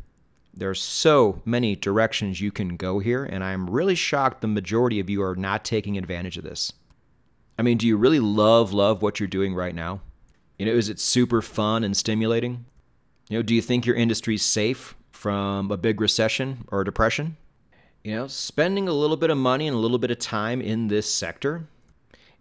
There's 0.52 0.82
so 0.82 1.40
many 1.44 1.76
directions 1.76 2.40
you 2.40 2.50
can 2.50 2.76
go 2.76 2.98
here, 2.98 3.24
and 3.24 3.44
I'm 3.44 3.70
really 3.70 3.94
shocked 3.94 4.40
the 4.40 4.48
majority 4.48 4.98
of 4.98 5.08
you 5.08 5.22
are 5.22 5.36
not 5.36 5.64
taking 5.64 5.96
advantage 5.96 6.36
of 6.36 6.42
this. 6.42 6.72
I 7.56 7.62
mean, 7.62 7.78
do 7.78 7.86
you 7.86 7.96
really 7.96 8.18
love 8.18 8.72
love 8.72 9.00
what 9.00 9.20
you're 9.20 9.28
doing 9.28 9.54
right 9.54 9.74
now? 9.74 10.00
You 10.58 10.66
know, 10.66 10.72
is 10.72 10.88
it 10.88 10.98
super 10.98 11.40
fun 11.40 11.84
and 11.84 11.96
stimulating? 11.96 12.64
You 13.28 13.38
know, 13.38 13.42
do 13.42 13.54
you 13.54 13.62
think 13.62 13.86
your 13.86 13.94
industry's 13.94 14.44
safe 14.44 14.96
from 15.18 15.68
a 15.72 15.76
big 15.76 16.00
recession 16.00 16.64
or 16.68 16.82
a 16.82 16.84
depression? 16.84 17.36
You 18.04 18.14
know, 18.14 18.26
spending 18.28 18.86
a 18.88 18.92
little 18.92 19.16
bit 19.16 19.30
of 19.30 19.36
money 19.36 19.66
and 19.66 19.76
a 19.76 19.80
little 19.80 19.98
bit 19.98 20.12
of 20.12 20.20
time 20.20 20.60
in 20.60 20.86
this 20.86 21.12
sector, 21.12 21.66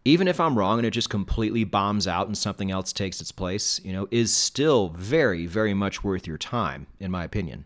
even 0.06 0.28
if 0.28 0.40
I'm 0.40 0.56
wrong 0.56 0.78
and 0.78 0.86
it 0.86 0.92
just 0.92 1.10
completely 1.10 1.64
bombs 1.64 2.08
out 2.08 2.28
and 2.28 2.38
something 2.38 2.70
else 2.70 2.94
takes 2.94 3.20
its 3.20 3.32
place, 3.32 3.82
you 3.84 3.92
know, 3.92 4.08
is 4.12 4.32
still 4.32 4.90
very, 4.90 5.48
very 5.48 5.74
much 5.74 6.04
worth 6.04 6.28
your 6.28 6.38
time, 6.38 6.86
in 7.00 7.10
my 7.10 7.24
opinion. 7.24 7.66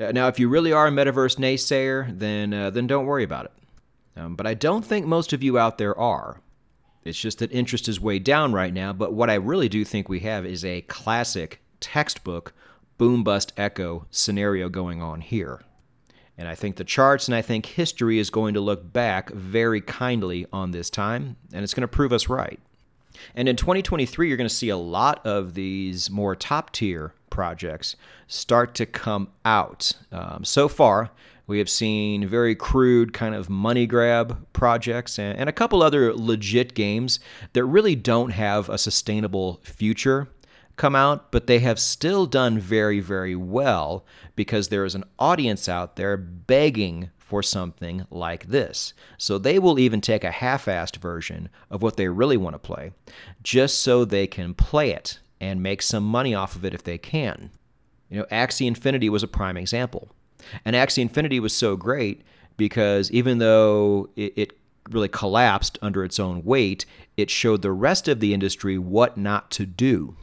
Uh, 0.00 0.10
now, 0.10 0.26
if 0.26 0.40
you 0.40 0.48
really 0.48 0.72
are 0.72 0.88
a 0.88 0.90
metaverse 0.90 1.36
naysayer, 1.36 2.18
then 2.18 2.52
uh, 2.52 2.70
then 2.70 2.88
don't 2.88 3.06
worry 3.06 3.22
about 3.22 3.44
it. 3.44 3.52
Um, 4.16 4.34
but 4.34 4.48
I 4.48 4.54
don't 4.54 4.84
think 4.84 5.06
most 5.06 5.32
of 5.32 5.44
you 5.44 5.58
out 5.58 5.78
there 5.78 5.96
are. 5.96 6.40
It's 7.04 7.20
just 7.20 7.38
that 7.38 7.52
interest 7.52 7.88
is 7.88 8.00
way 8.00 8.18
down 8.18 8.52
right 8.52 8.74
now. 8.74 8.92
But 8.92 9.12
what 9.12 9.30
I 9.30 9.34
really 9.34 9.68
do 9.68 9.84
think 9.84 10.08
we 10.08 10.20
have 10.20 10.44
is 10.44 10.64
a 10.64 10.80
classic 10.82 11.60
textbook 11.78 12.52
boom 13.00 13.24
bust 13.24 13.50
echo 13.56 14.06
scenario 14.10 14.68
going 14.68 15.00
on 15.00 15.22
here. 15.22 15.62
And 16.36 16.46
I 16.46 16.54
think 16.54 16.76
the 16.76 16.84
charts 16.84 17.28
and 17.28 17.34
I 17.34 17.40
think 17.40 17.64
history 17.64 18.18
is 18.18 18.28
going 18.28 18.52
to 18.52 18.60
look 18.60 18.92
back 18.92 19.30
very 19.30 19.80
kindly 19.80 20.44
on 20.52 20.72
this 20.72 20.90
time, 20.90 21.36
and 21.50 21.64
it's 21.64 21.72
going 21.72 21.80
to 21.80 21.88
prove 21.88 22.12
us 22.12 22.28
right. 22.28 22.60
And 23.34 23.48
in 23.48 23.56
2023, 23.56 24.28
you're 24.28 24.36
going 24.36 24.46
to 24.46 24.54
see 24.54 24.68
a 24.68 24.76
lot 24.76 25.24
of 25.26 25.54
these 25.54 26.10
more 26.10 26.36
top 26.36 26.72
tier 26.72 27.14
projects 27.30 27.96
start 28.26 28.74
to 28.74 28.84
come 28.84 29.28
out. 29.46 29.92
Um, 30.12 30.44
so 30.44 30.68
far, 30.68 31.10
we 31.46 31.56
have 31.56 31.70
seen 31.70 32.28
very 32.28 32.54
crude 32.54 33.14
kind 33.14 33.34
of 33.34 33.48
money 33.48 33.86
grab 33.86 34.46
projects 34.52 35.18
and, 35.18 35.38
and 35.38 35.48
a 35.48 35.54
couple 35.54 35.82
other 35.82 36.12
legit 36.12 36.74
games 36.74 37.18
that 37.54 37.64
really 37.64 37.96
don't 37.96 38.32
have 38.32 38.68
a 38.68 38.76
sustainable 38.76 39.58
future 39.62 40.28
come 40.80 40.96
out, 40.96 41.30
but 41.30 41.46
they 41.46 41.58
have 41.58 41.78
still 41.78 42.24
done 42.24 42.58
very, 42.58 43.00
very 43.00 43.36
well 43.36 44.02
because 44.34 44.68
there 44.68 44.86
is 44.86 44.94
an 44.94 45.04
audience 45.18 45.68
out 45.68 45.96
there 45.96 46.16
begging 46.16 47.10
for 47.18 47.42
something 47.42 48.06
like 48.10 48.46
this. 48.46 48.94
So 49.18 49.36
they 49.36 49.58
will 49.58 49.78
even 49.78 50.00
take 50.00 50.24
a 50.24 50.30
half 50.30 50.64
assed 50.64 50.96
version 50.96 51.50
of 51.70 51.82
what 51.82 51.98
they 51.98 52.08
really 52.08 52.38
want 52.38 52.54
to 52.54 52.58
play 52.58 52.92
just 53.42 53.82
so 53.82 54.06
they 54.06 54.26
can 54.26 54.54
play 54.54 54.90
it 54.90 55.20
and 55.38 55.62
make 55.62 55.82
some 55.82 56.02
money 56.02 56.34
off 56.34 56.56
of 56.56 56.64
it 56.64 56.72
if 56.72 56.82
they 56.82 56.96
can. 56.96 57.50
You 58.08 58.20
know, 58.20 58.26
Axie 58.32 58.66
Infinity 58.66 59.10
was 59.10 59.22
a 59.22 59.28
prime 59.28 59.58
example. 59.58 60.08
And 60.64 60.74
Axie 60.74 61.02
Infinity 61.02 61.40
was 61.40 61.52
so 61.52 61.76
great 61.76 62.22
because 62.56 63.10
even 63.10 63.36
though 63.36 64.08
it, 64.16 64.32
it 64.34 64.52
really 64.88 65.08
collapsed 65.08 65.78
under 65.82 66.04
its 66.04 66.18
own 66.18 66.42
weight, 66.42 66.86
it 67.18 67.28
showed 67.28 67.60
the 67.60 67.70
rest 67.70 68.08
of 68.08 68.20
the 68.20 68.32
industry 68.32 68.78
what 68.78 69.18
not 69.18 69.50
to 69.50 69.66
do. 69.66 70.16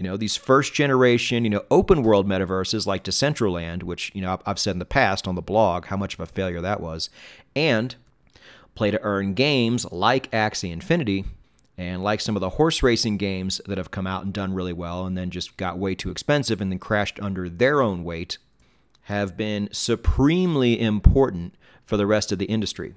You 0.00 0.08
know, 0.08 0.16
these 0.16 0.34
first 0.34 0.72
generation, 0.72 1.44
you 1.44 1.50
know, 1.50 1.62
open 1.70 2.02
world 2.02 2.26
metaverses 2.26 2.86
like 2.86 3.04
Decentraland, 3.04 3.82
which, 3.82 4.10
you 4.14 4.22
know, 4.22 4.40
I've 4.46 4.58
said 4.58 4.70
in 4.70 4.78
the 4.78 4.86
past 4.86 5.28
on 5.28 5.34
the 5.34 5.42
blog 5.42 5.84
how 5.84 5.98
much 5.98 6.14
of 6.14 6.20
a 6.20 6.26
failure 6.26 6.62
that 6.62 6.80
was, 6.80 7.10
and 7.54 7.94
play 8.74 8.90
to 8.90 9.02
earn 9.02 9.34
games 9.34 9.84
like 9.92 10.30
Axie 10.30 10.72
Infinity 10.72 11.26
and 11.76 12.02
like 12.02 12.22
some 12.22 12.34
of 12.34 12.40
the 12.40 12.48
horse 12.48 12.82
racing 12.82 13.18
games 13.18 13.60
that 13.66 13.76
have 13.76 13.90
come 13.90 14.06
out 14.06 14.24
and 14.24 14.32
done 14.32 14.54
really 14.54 14.72
well 14.72 15.04
and 15.04 15.18
then 15.18 15.28
just 15.28 15.58
got 15.58 15.76
way 15.76 15.94
too 15.94 16.10
expensive 16.10 16.62
and 16.62 16.72
then 16.72 16.78
crashed 16.78 17.20
under 17.20 17.50
their 17.50 17.82
own 17.82 18.02
weight 18.02 18.38
have 19.02 19.36
been 19.36 19.68
supremely 19.70 20.80
important 20.80 21.54
for 21.84 21.98
the 21.98 22.06
rest 22.06 22.32
of 22.32 22.38
the 22.38 22.46
industry. 22.46 22.94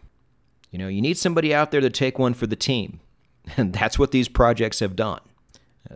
You 0.71 0.79
know, 0.79 0.87
you 0.87 1.01
need 1.01 1.17
somebody 1.17 1.53
out 1.53 1.71
there 1.71 1.81
to 1.81 1.89
take 1.89 2.17
one 2.17 2.33
for 2.33 2.47
the 2.47 2.55
team, 2.55 3.01
and 3.57 3.73
that's 3.73 3.99
what 3.99 4.11
these 4.11 4.29
projects 4.29 4.79
have 4.79 4.95
done. 4.95 5.19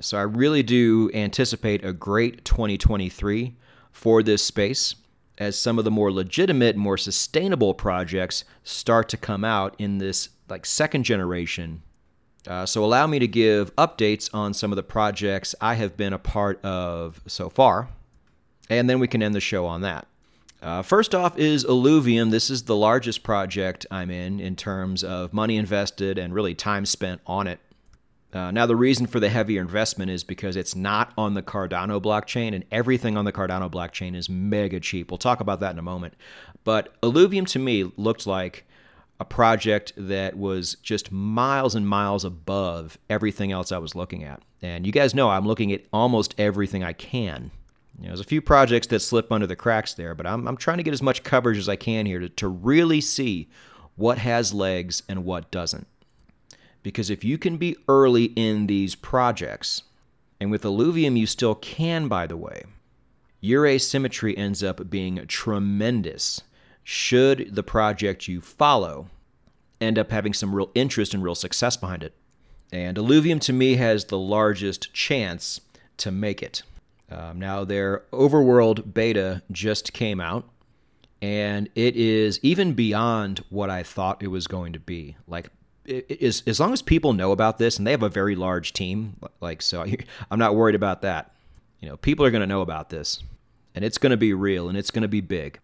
So 0.02 0.18
I 0.18 0.22
really 0.22 0.64
do 0.64 1.10
anticipate 1.14 1.84
a 1.84 1.94
great 1.94 2.46
2023 2.46 3.56
for 3.92 4.24
this 4.24 4.44
space 4.44 4.96
as 5.38 5.58
some 5.58 5.78
of 5.78 5.86
the 5.86 5.92
more 5.92 6.12
legitimate, 6.12 6.76
more 6.76 6.98
sustainable 6.98 7.74
projects 7.74 8.44
start 8.64 9.10
to 9.10 9.18
come 9.18 9.44
out 9.44 9.76
in 9.78 9.98
this 9.98 10.30
like 10.50 10.66
second 10.66 11.04
generation. 11.04 11.84
Uh, 12.48 12.66
so 12.66 12.84
allow 12.84 13.06
me 13.08 13.20
to 13.20 13.28
give 13.28 13.76
updates 13.76 14.34
on 14.34 14.54
some 14.54 14.72
of 14.72 14.78
the 14.78 14.84
projects 14.84 15.54
I 15.60 15.76
have 15.76 15.98
been 15.98 16.14
a 16.14 16.20
part 16.20 16.64
of 16.64 17.22
so 17.28 17.50
far 17.50 17.90
and 18.70 18.90
then 18.90 19.00
we 19.00 19.08
can 19.08 19.22
end 19.22 19.36
the 19.36 19.40
show 19.40 19.66
on 19.66 19.82
that. 19.82 20.08
Uh, 20.62 20.82
first 20.82 21.14
off 21.14 21.38
is 21.38 21.64
Illuvium. 21.64 22.32
This 22.32 22.50
is 22.50 22.64
the 22.64 22.76
largest 22.76 23.22
project 23.22 23.86
I'm 23.92 24.10
in 24.10 24.40
in 24.40 24.56
terms 24.56 25.04
of 25.04 25.34
money 25.34 25.58
invested 25.58 26.18
and 26.18 26.34
really 26.34 26.56
time 26.56 26.86
spent 26.86 27.22
on 27.28 27.48
it. 27.48 27.60
Uh, 28.34 28.52
now, 28.52 28.66
the 28.66 28.76
reason 28.76 29.08
for 29.08 29.20
the 29.20 29.30
heavier 29.30 29.62
investment 29.62 30.12
is 30.12 30.24
because 30.24 30.56
it's 30.56 30.76
not 30.76 31.14
on 31.18 31.34
the 31.34 31.42
Cardano 31.42 32.02
blockchain, 32.02 32.54
and 32.54 32.66
everything 32.72 33.18
on 33.18 33.26
the 33.26 33.32
Cardano 33.32 33.72
blockchain 33.72 34.16
is 34.16 34.30
mega 34.30 34.80
cheap. 34.80 35.10
We'll 35.10 35.18
talk 35.18 35.40
about 35.40 35.60
that 35.62 35.72
in 35.72 35.80
a 35.80 35.84
moment. 35.84 36.14
But 36.64 37.00
Illuvium 37.02 37.48
to 37.48 37.60
me 37.60 37.90
looked 37.96 38.28
like 38.28 38.66
a 39.20 39.26
project 39.26 39.94
that 39.96 40.38
was 40.38 40.76
just 40.84 41.12
miles 41.12 41.74
and 41.74 41.88
miles 41.88 42.26
above 42.26 42.98
everything 43.10 43.52
else 43.52 43.72
I 43.72 43.78
was 43.78 43.96
looking 43.96 44.24
at. 44.24 44.44
And 44.62 44.86
you 44.86 44.92
guys 44.92 45.16
know 45.16 45.30
I'm 45.30 45.48
looking 45.48 45.72
at 45.72 45.86
almost 45.92 46.36
everything 46.38 46.84
I 46.84 46.94
can 46.94 47.52
you 47.98 48.04
know, 48.04 48.10
there's 48.10 48.20
a 48.20 48.26
few 48.26 48.42
projects 48.42 48.88
that 48.88 49.00
slip 49.00 49.32
under 49.32 49.48
the 49.48 49.56
cracks 49.56 49.94
there, 49.94 50.14
but 50.14 50.28
I'm, 50.28 50.48
I'm 50.48 50.58
trying 50.58 50.78
to 50.78 50.84
get 50.84 50.94
as 50.94 51.02
much 51.02 51.24
coverage 51.24 51.58
as 51.58 51.68
I 51.68 51.76
can 51.76 52.06
here 52.06 52.20
to, 52.20 52.30
to 52.30 52.48
really 52.48 53.02
see 53.02 53.50
what 53.96 54.20
has 54.20 54.54
legs 54.54 55.02
and 55.10 55.26
what 55.26 55.50
doesn't. 55.50 55.88
Because 56.84 57.10
if 57.10 57.24
you 57.24 57.38
can 57.38 57.58
be 57.58 57.76
early 57.88 58.26
in 58.36 58.68
these 58.68 58.96
projects, 58.96 59.84
and 60.40 60.52
with 60.52 60.64
Illuvium 60.64 61.18
you 61.18 61.26
still 61.26 61.56
can, 61.56 62.08
by 62.08 62.28
the 62.28 62.38
way, 62.38 62.64
your 63.42 63.66
asymmetry 63.66 64.38
ends 64.38 64.64
up 64.64 64.90
being 64.90 65.26
tremendous 65.28 66.42
should 66.84 67.54
the 67.54 67.64
project 67.64 68.28
you 68.28 68.40
follow 68.42 69.10
end 69.80 70.00
up 70.00 70.12
having 70.12 70.34
some 70.34 70.56
real 70.56 70.72
interest 70.74 71.14
and 71.14 71.24
real 71.24 71.36
success 71.36 71.78
behind 71.78 72.04
it. 72.04 72.14
And 72.72 72.98
Illuvium 72.98 73.40
to 73.42 73.54
me 73.54 73.76
has 73.76 74.06
the 74.06 74.18
largest 74.18 74.94
chance 74.94 75.62
to 75.98 76.12
make 76.12 76.42
it. 76.42 76.64
Um, 77.10 77.40
now, 77.40 77.64
their 77.64 78.04
overworld 78.12 78.94
beta 78.94 79.42
just 79.52 79.94
came 79.94 80.20
out, 80.20 80.50
and 81.22 81.70
it 81.76 81.96
is 81.96 82.40
even 82.44 82.74
beyond 82.74 83.44
what 83.50 83.70
I 83.70 83.84
thought 83.84 84.22
it 84.22 84.28
was 84.28 84.48
going 84.48 84.74
to 84.74 84.80
be. 84.80 85.16
Like, 85.28 85.50
is 85.88 86.44
as 86.46 86.60
long 86.60 86.74
as 86.74 86.82
people 86.82 87.14
know 87.14 87.32
about 87.32 87.58
this, 87.58 87.78
and 87.78 87.88
they 87.88 87.92
have 87.92 88.04
a 88.04 88.10
very 88.10 88.36
large 88.36 88.74
team, 88.74 89.16
like 89.42 89.62
so, 89.62 89.86
I'm 90.32 90.40
not 90.40 90.56
worried 90.56 90.76
about 90.76 91.02
that. 91.02 91.34
You 91.80 91.90
know, 91.90 91.98
people 91.98 92.26
are 92.26 92.32
going 92.32 92.42
to 92.42 92.48
know 92.48 92.62
about 92.62 92.90
this, 92.90 93.24
and 93.74 93.86
it's 93.86 93.98
going 93.98 94.12
to 94.12 94.18
be 94.18 94.34
real, 94.34 94.70
and 94.70 94.78
it's 94.78 94.92
going 94.92 95.04
to 95.04 95.08
be 95.08 95.22
big. 95.22 95.60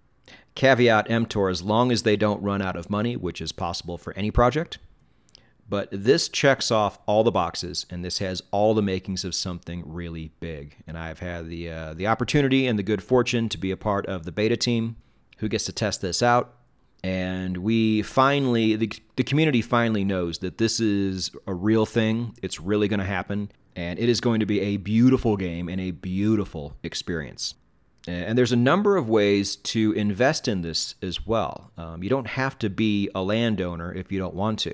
Caveat 0.56 1.10
emptor: 1.10 1.50
as 1.50 1.62
long 1.62 1.92
as 1.92 2.04
they 2.04 2.16
don't 2.16 2.42
run 2.42 2.62
out 2.62 2.76
of 2.76 2.90
money, 2.90 3.16
which 3.16 3.42
is 3.42 3.52
possible 3.52 3.98
for 3.98 4.14
any 4.14 4.32
project. 4.32 4.78
But 5.68 5.90
this 5.92 6.30
checks 6.30 6.72
off 6.72 7.00
all 7.06 7.24
the 7.24 7.32
boxes, 7.32 7.86
and 7.90 8.04
this 8.04 8.20
has 8.20 8.44
all 8.52 8.74
the 8.74 8.82
makings 8.82 9.24
of 9.24 9.34
something 9.34 9.84
really 9.86 10.32
big. 10.40 10.76
And 10.86 10.98
I've 10.98 11.20
had 11.20 11.50
the 11.50 11.70
uh, 11.70 11.94
the 11.94 12.08
opportunity 12.08 12.68
and 12.68 12.78
the 12.78 12.84
good 12.84 13.04
fortune 13.04 13.50
to 13.50 13.58
be 13.58 13.72
a 13.72 13.78
part 13.78 14.06
of 14.06 14.26
the 14.26 14.32
beta 14.32 14.58
team, 14.58 14.98
who 15.38 15.48
gets 15.50 15.66
to 15.66 15.72
test 15.72 16.02
this 16.02 16.22
out. 16.22 16.54
And 17.04 17.58
we 17.58 18.02
finally, 18.02 18.76
the, 18.78 18.92
the 19.18 19.24
community 19.24 19.62
finally 19.62 20.06
knows 20.06 20.38
that 20.40 20.58
this 20.58 20.80
is 20.80 21.32
a 21.46 21.54
real 21.54 21.86
thing. 21.86 22.38
It's 22.42 22.62
really 22.62 22.88
going 22.88 23.02
to 23.02 23.06
happen, 23.06 23.52
and 23.76 24.00
it 24.00 24.08
is 24.08 24.22
going 24.22 24.40
to 24.40 24.46
be 24.46 24.62
a 24.62 24.78
beautiful 24.78 25.36
game 25.36 25.68
and 25.68 25.82
a 25.82 25.92
beautiful 25.92 26.78
experience. 26.82 27.56
And 28.08 28.38
there's 28.38 28.52
a 28.52 28.58
number 28.58 28.98
of 28.98 29.08
ways 29.08 29.56
to 29.56 29.94
invest 29.94 30.48
in 30.48 30.62
this 30.62 30.96
as 31.02 31.26
well. 31.26 31.72
Um, 31.78 32.04
you 32.04 32.10
don't 32.10 32.28
have 32.28 32.60
to 32.60 32.70
be 32.70 33.10
a 33.16 33.22
landowner 33.22 33.94
if 33.94 34.12
you 34.12 34.20
don't 34.20 34.34
want 34.34 34.60
to. 34.60 34.74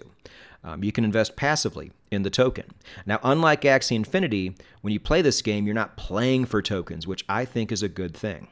Um, 0.64 0.84
you 0.84 0.92
can 0.92 1.04
invest 1.04 1.36
passively 1.36 1.92
in 2.12 2.24
the 2.24 2.30
token. 2.30 2.66
Now, 3.06 3.20
unlike 3.24 3.62
Axie 3.62 3.96
Infinity, 3.96 4.56
when 4.82 4.94
you 4.94 5.00
play 5.00 5.22
this 5.22 5.42
game, 5.42 5.66
you're 5.66 5.76
not 5.76 5.96
playing 5.96 6.46
for 6.46 6.62
tokens, 6.62 7.08
which 7.08 7.24
I 7.30 7.46
think 7.46 7.72
is 7.72 7.84
a 7.84 7.90
good 7.90 8.16
thing. 8.16 8.48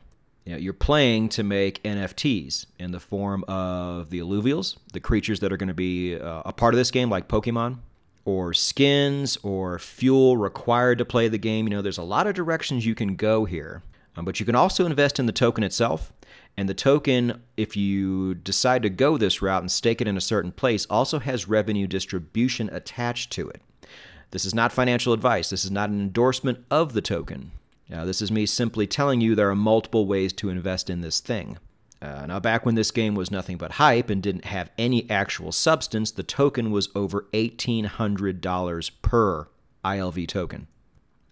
You 0.47 0.53
know, 0.53 0.59
you're 0.59 0.71
playing 0.71 1.27
to 1.29 1.43
make 1.43 1.83
NFTs 1.83 2.67
in 2.79 2.91
the 2.91 3.01
form 3.01 3.43
of 3.49 4.11
the 4.11 4.19
Illuvials, 4.19 4.77
the 4.93 5.01
creatures 5.01 5.41
that 5.41 5.51
are 5.51 5.57
going 5.57 5.67
to 5.67 5.73
be 5.73 6.15
uh, 6.15 6.43
a 6.45 6.53
part 6.53 6.73
of 6.73 6.77
this 6.77 6.89
game, 6.89 7.09
like 7.09 7.27
Pokemon, 7.27 7.79
or 8.23 8.53
skins, 8.53 9.37
or 9.43 9.77
fuel 9.77 10.37
required 10.37 10.99
to 10.99 11.05
play 11.05 11.27
the 11.27 11.37
game. 11.37 11.67
You 11.67 11.71
know, 11.71 11.81
there's 11.81 11.97
a 11.97 12.03
lot 12.03 12.27
of 12.27 12.33
directions 12.33 12.85
you 12.85 12.95
can 12.95 13.17
go 13.17 13.43
here. 13.43 13.83
Um, 14.15 14.23
but 14.23 14.39
you 14.39 14.45
can 14.45 14.55
also 14.55 14.85
invest 14.85 15.19
in 15.19 15.25
the 15.25 15.33
token 15.33 15.65
itself 15.65 16.13
and 16.55 16.69
the 16.69 16.73
token, 16.73 17.43
if 17.57 17.75
you 17.75 18.33
decide 18.33 18.83
to 18.83 18.89
go 18.89 19.17
this 19.17 19.41
route 19.41 19.61
and 19.61 19.69
stake 19.69 19.99
it 19.99 20.07
in 20.07 20.15
a 20.15 20.21
certain 20.21 20.53
place, 20.53 20.85
also 20.85 21.19
has 21.19 21.49
revenue 21.49 21.87
distribution 21.87 22.69
attached 22.71 23.33
to 23.33 23.49
it. 23.49 23.61
This 24.31 24.45
is 24.45 24.55
not 24.55 24.71
financial 24.71 25.11
advice. 25.11 25.49
This 25.49 25.65
is 25.65 25.71
not 25.71 25.89
an 25.89 25.99
endorsement 25.99 26.63
of 26.71 26.93
the 26.93 27.01
token. 27.01 27.51
Now, 27.89 28.06
this 28.06 28.22
is 28.22 28.32
me 28.32 28.46
simply 28.46 28.86
telling 28.86 29.22
you 29.22 29.34
there 29.34 29.50
are 29.50 29.56
multiple 29.56 30.06
ways 30.06 30.34
to 30.34 30.50
invest 30.50 30.89
in 30.89 31.01
this 31.01 31.20
thing. 31.20 31.58
Uh, 32.01 32.25
now, 32.27 32.39
back 32.39 32.65
when 32.65 32.75
this 32.75 32.91
game 32.91 33.15
was 33.15 33.32
nothing 33.32 33.58
but 33.58 33.74
hype 33.74 34.10
and 34.10 34.22
didn't 34.22 34.46
have 34.46 34.70
any 34.77 35.10
actual 35.10 35.51
substance, 35.51 36.12
the 36.12 36.24
token 36.24 36.70
was 36.70 36.89
over 36.96 37.25
$1,800 37.34 38.91
per 39.01 39.48
ILV 39.84 40.27
token. 40.27 40.67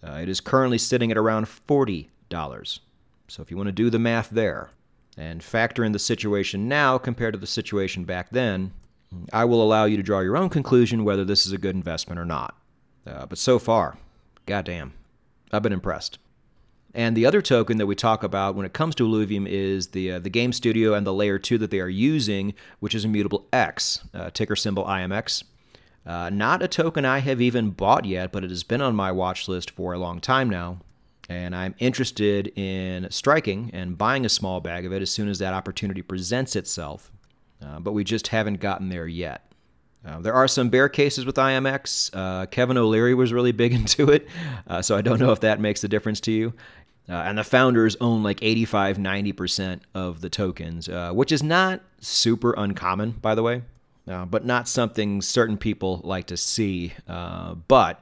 Uh, 0.03 0.13
it 0.13 0.29
is 0.29 0.39
currently 0.39 0.77
sitting 0.77 1.11
at 1.11 1.17
around 1.17 1.45
$40. 1.45 2.79
So, 3.27 3.41
if 3.41 3.51
you 3.51 3.57
want 3.57 3.67
to 3.67 3.73
do 3.73 3.89
the 3.89 3.99
math 3.99 4.29
there, 4.29 4.71
and 5.17 5.43
factor 5.43 5.83
in 5.83 5.91
the 5.91 5.99
situation 5.99 6.67
now 6.67 6.97
compared 6.97 7.33
to 7.33 7.39
the 7.39 7.47
situation 7.47 8.03
back 8.03 8.29
then, 8.31 8.73
I 9.31 9.45
will 9.45 9.61
allow 9.61 9.85
you 9.85 9.97
to 9.97 10.03
draw 10.03 10.19
your 10.19 10.37
own 10.37 10.49
conclusion 10.49 11.05
whether 11.05 11.23
this 11.23 11.45
is 11.45 11.51
a 11.51 11.57
good 11.57 11.75
investment 11.75 12.19
or 12.19 12.25
not. 12.25 12.55
Uh, 13.07 13.25
but 13.25 13.37
so 13.37 13.59
far, 13.59 13.97
goddamn, 14.45 14.93
I've 15.51 15.61
been 15.61 15.73
impressed. 15.73 16.17
And 16.95 17.17
the 17.17 17.25
other 17.25 17.41
token 17.41 17.77
that 17.77 17.87
we 17.87 17.95
talk 17.95 18.23
about 18.23 18.55
when 18.55 18.65
it 18.65 18.71
comes 18.71 18.95
to 18.95 19.05
Illuvium 19.05 19.45
is 19.47 19.87
the 19.87 20.13
uh, 20.13 20.19
the 20.19 20.29
game 20.29 20.53
studio 20.53 20.93
and 20.93 21.05
the 21.05 21.13
layer 21.13 21.37
two 21.37 21.57
that 21.57 21.69
they 21.69 21.81
are 21.81 21.89
using, 21.89 22.53
which 22.79 22.95
is 22.95 23.03
Immutable 23.03 23.47
X, 23.51 24.05
uh, 24.13 24.29
ticker 24.29 24.55
symbol 24.55 24.85
IMX. 24.85 25.43
Uh, 26.05 26.29
not 26.29 26.63
a 26.63 26.69
token 26.69 27.03
I 27.03 27.19
have 27.19 27.41
even 27.41 27.71
bought 27.71 28.05
yet, 28.05 28.31
but 28.31 28.45
it 28.45 28.49
has 28.49 28.63
been 28.63 28.79
on 28.79 28.95
my 28.95 29.11
watch 29.11 29.49
list 29.49 29.71
for 29.71 29.91
a 29.91 29.99
long 29.99 30.21
time 30.21 30.49
now. 30.49 30.79
And 31.27 31.53
I'm 31.53 31.75
interested 31.79 32.47
in 32.57 33.09
striking 33.11 33.71
and 33.73 33.97
buying 33.97 34.25
a 34.25 34.29
small 34.29 34.61
bag 34.61 34.85
of 34.85 34.93
it 34.93 35.01
as 35.01 35.11
soon 35.11 35.27
as 35.27 35.39
that 35.39 35.53
opportunity 35.53 36.01
presents 36.01 36.55
itself. 36.55 37.11
Uh, 37.61 37.79
but 37.79 37.91
we 37.91 38.05
just 38.05 38.27
haven't 38.29 38.61
gotten 38.61 38.87
there 38.87 39.07
yet. 39.07 39.51
Uh, 40.05 40.19
there 40.19 40.33
are 40.33 40.47
some 40.47 40.69
bear 40.69 40.87
cases 40.87 41.25
with 41.25 41.35
IMX. 41.35 42.11
Uh, 42.13 42.45
Kevin 42.45 42.77
O'Leary 42.77 43.15
was 43.15 43.33
really 43.33 43.51
big 43.51 43.73
into 43.79 44.11
it, 44.11 44.27
uh, 44.67 44.81
so 44.81 44.95
I 44.95 45.01
don't 45.01 45.19
know 45.19 45.31
if 45.31 45.39
that 45.39 45.59
makes 45.59 45.83
a 45.83 45.87
difference 45.87 46.19
to 46.21 46.31
you. 46.31 46.53
Uh, 47.07 47.13
and 47.13 47.37
the 47.37 47.43
founders 47.43 47.95
own 48.01 48.23
like 48.23 48.41
85, 48.41 48.97
90% 48.97 49.81
of 49.93 50.21
the 50.21 50.29
tokens, 50.29 50.89
uh, 50.89 51.11
which 51.11 51.31
is 51.31 51.43
not 51.43 51.81
super 51.99 52.53
uncommon, 52.57 53.11
by 53.11 53.35
the 53.35 53.43
way, 53.43 53.61
but 54.05 54.45
not 54.45 54.67
something 54.67 55.21
certain 55.21 55.57
people 55.57 56.01
like 56.03 56.25
to 56.27 56.37
see. 56.37 56.93
but 57.07 58.01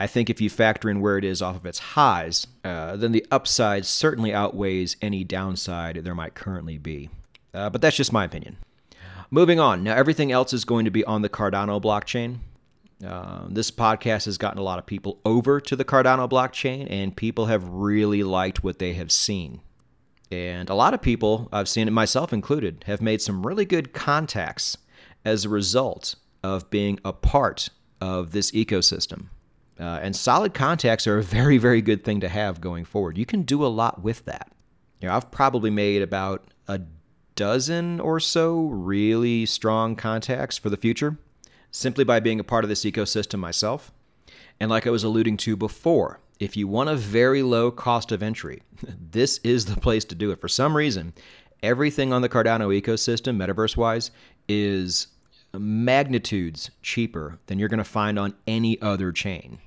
I 0.00 0.06
think 0.08 0.28
if 0.28 0.40
you 0.40 0.50
factor 0.50 0.90
in 0.90 1.00
where 1.00 1.16
it 1.18 1.24
is 1.24 1.40
off 1.40 1.54
of 1.54 1.66
its 1.66 1.78
highs, 1.78 2.48
then 2.62 3.12
the 3.12 3.24
upside 3.30 3.86
certainly 3.86 4.34
outweighs 4.34 4.96
any 5.00 5.22
downside 5.22 5.96
there 6.02 6.14
might 6.14 6.34
currently 6.34 6.78
be. 6.78 7.10
but 7.52 7.80
that's 7.80 7.96
just 7.96 8.12
my 8.12 8.24
opinion. 8.24 8.56
Moving 9.30 9.58
on. 9.60 9.82
Now, 9.82 9.94
everything 9.94 10.30
else 10.30 10.52
is 10.52 10.64
going 10.66 10.84
to 10.84 10.90
be 10.90 11.04
on 11.04 11.22
the 11.22 11.28
Cardano 11.30 11.80
blockchain. 11.80 12.40
Uh, 13.04 13.46
this 13.48 13.70
podcast 13.70 14.26
has 14.26 14.38
gotten 14.38 14.58
a 14.58 14.62
lot 14.62 14.78
of 14.78 14.86
people 14.86 15.20
over 15.24 15.60
to 15.60 15.74
the 15.74 15.84
Cardano 15.84 16.28
blockchain, 16.28 16.86
and 16.88 17.16
people 17.16 17.46
have 17.46 17.68
really 17.68 18.22
liked 18.22 18.62
what 18.62 18.78
they 18.78 18.92
have 18.92 19.10
seen. 19.10 19.60
And 20.30 20.70
a 20.70 20.74
lot 20.74 20.94
of 20.94 21.02
people, 21.02 21.48
I've 21.52 21.68
seen 21.68 21.88
it 21.88 21.92
myself 21.92 22.32
included, 22.32 22.84
have 22.86 23.02
made 23.02 23.20
some 23.20 23.46
really 23.46 23.64
good 23.64 23.92
contacts 23.92 24.78
as 25.24 25.44
a 25.44 25.48
result 25.48 26.14
of 26.42 26.70
being 26.70 26.98
a 27.04 27.12
part 27.12 27.68
of 28.00 28.32
this 28.32 28.50
ecosystem. 28.52 29.26
Uh, 29.78 29.98
and 30.02 30.14
solid 30.14 30.54
contacts 30.54 31.06
are 31.06 31.18
a 31.18 31.22
very, 31.38 31.58
very 31.58 31.82
good 31.82 32.04
thing 32.04 32.20
to 32.20 32.28
have 32.28 32.60
going 32.60 32.84
forward. 32.84 33.18
You 33.18 33.26
can 33.26 33.42
do 33.42 33.64
a 33.64 33.68
lot 33.68 34.02
with 34.02 34.24
that. 34.26 34.50
You 35.00 35.08
know, 35.08 35.14
I've 35.16 35.30
probably 35.30 35.70
made 35.70 36.02
about 36.02 36.46
a 36.68 36.80
dozen 37.34 37.98
or 37.98 38.20
so 38.20 38.66
really 38.66 39.44
strong 39.44 39.96
contacts 39.96 40.56
for 40.56 40.70
the 40.70 40.76
future 40.76 41.18
simply 41.72 42.04
by 42.04 42.20
being 42.20 42.38
a 42.38 42.44
part 42.44 42.64
of 42.64 42.68
this 42.68 42.84
ecosystem 42.84 43.40
myself. 43.40 43.90
And 44.60 44.70
like 44.70 44.86
I 44.86 44.90
was 44.90 45.02
alluding 45.02 45.38
to 45.38 45.56
before, 45.56 46.20
if 46.38 46.56
you 46.56 46.68
want 46.68 46.90
a 46.90 46.96
very 46.96 47.42
low 47.42 47.72
cost 47.72 48.12
of 48.12 48.22
entry, 48.22 48.62
this 49.10 49.38
is 49.38 49.64
the 49.64 49.80
place 49.80 50.04
to 50.04 50.14
do 50.14 50.30
it. 50.30 50.40
For 50.40 50.48
some 50.48 50.76
reason, 50.76 51.14
everything 51.62 52.12
on 52.12 52.22
the 52.22 52.28
Cardano 52.28 52.80
ecosystem, 52.80 53.36
metaverse 53.36 53.76
wise, 53.76 54.12
is 54.48 55.08
magnitudes 55.54 56.70
cheaper 56.82 57.38
than 57.46 57.58
you're 57.58 57.68
going 57.68 57.78
to 57.78 57.84
find 57.84 58.18
on 58.18 58.34
any 58.46 58.80
other 58.80 59.10
chain. 59.12 59.58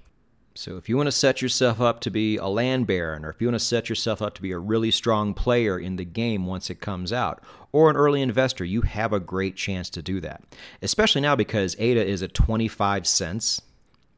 So 0.57 0.77
if 0.77 0.87
you 0.87 0.95
want 0.95 1.07
to 1.07 1.11
set 1.11 1.41
yourself 1.41 1.81
up 1.81 1.99
to 1.99 2.09
be 2.09 2.37
a 2.37 2.47
land 2.47 2.87
baron, 2.87 3.25
or 3.25 3.29
if 3.29 3.41
you 3.41 3.47
want 3.47 3.55
to 3.55 3.65
set 3.65 3.89
yourself 3.89 4.21
up 4.21 4.35
to 4.35 4.41
be 4.41 4.51
a 4.51 4.57
really 4.57 4.89
strong 4.89 5.33
player 5.33 5.77
in 5.77 5.97
the 5.97 6.05
game 6.05 6.45
once 6.45 6.69
it 6.69 6.79
comes 6.79 7.11
out, 7.11 7.43
or 7.73 7.89
an 7.89 7.97
early 7.97 8.21
investor, 8.21 8.63
you 8.63 8.83
have 8.83 9.11
a 9.11 9.19
great 9.19 9.57
chance 9.57 9.89
to 9.89 10.01
do 10.01 10.21
that. 10.21 10.43
Especially 10.81 11.19
now 11.19 11.35
because 11.35 11.75
ADA 11.77 12.05
is 12.07 12.23
at 12.23 12.33
25 12.33 13.05
cents, 13.05 13.61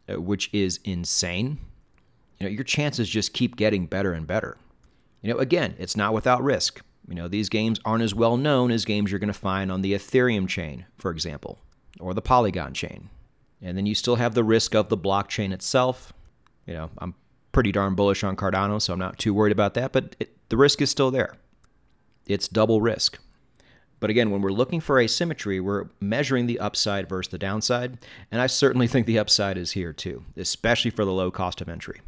uh, 0.07 0.21
which 0.21 0.51
is 0.53 0.79
insane. 0.83 1.57
You 2.39 2.45
know, 2.45 2.51
your 2.51 2.63
chances 2.63 3.09
just 3.09 3.33
keep 3.33 3.55
getting 3.55 3.87
better 3.87 4.13
and 4.13 4.27
better. 4.27 4.57
You 5.23 5.33
know, 5.33 5.39
again, 5.39 5.73
it's 5.79 5.97
not 5.97 6.13
without 6.13 6.43
risk. 6.43 6.81
You 7.07 7.15
know, 7.15 7.27
these 7.27 7.49
games 7.49 7.79
aren't 7.83 8.03
as 8.03 8.13
well 8.13 8.37
known 8.37 8.69
as 8.69 8.85
games 8.85 9.09
you're 9.09 9.19
going 9.19 9.27
to 9.27 9.33
find 9.33 9.71
on 9.71 9.81
the 9.81 9.93
Ethereum 9.93 10.47
chain, 10.47 10.85
for 10.99 11.09
example, 11.09 11.57
or 11.99 12.13
the 12.13 12.21
Polygon 12.21 12.75
chain. 12.75 13.09
And 13.59 13.75
then 13.75 13.87
you 13.87 13.95
still 13.95 14.17
have 14.17 14.35
the 14.35 14.43
risk 14.43 14.75
of 14.75 14.89
the 14.89 14.97
blockchain 14.97 15.51
itself, 15.51 16.13
you 16.67 16.73
know, 16.73 16.89
I'm 16.99 17.15
pretty 17.51 17.71
darn 17.71 17.95
bullish 17.95 18.23
on 18.23 18.35
Cardano, 18.35 18.79
so 18.79 18.93
I'm 18.93 18.99
not 18.99 19.17
too 19.17 19.33
worried 19.33 19.51
about 19.51 19.73
that. 19.73 19.91
But 19.91 20.15
it, 20.19 20.37
the 20.49 20.57
risk 20.57 20.81
is 20.81 20.91
still 20.91 21.09
there. 21.09 21.37
It's 22.27 22.47
double 22.47 22.81
risk. 22.81 23.17
But 23.99 24.09
again, 24.11 24.29
when 24.29 24.41
we're 24.41 24.51
looking 24.51 24.79
for 24.79 24.99
asymmetry, 24.99 25.59
we're 25.59 25.87
measuring 25.99 26.45
the 26.45 26.59
upside 26.59 27.09
versus 27.09 27.31
the 27.31 27.39
downside. 27.39 27.97
And 28.31 28.41
I 28.41 28.47
certainly 28.47 28.87
think 28.87 29.07
the 29.07 29.17
upside 29.17 29.57
is 29.57 29.71
here 29.71 29.91
too, 29.91 30.23
especially 30.35 30.91
for 30.91 31.03
the 31.03 31.13
low 31.13 31.31
cost 31.31 31.61
of 31.61 31.69
entry. 31.69 32.01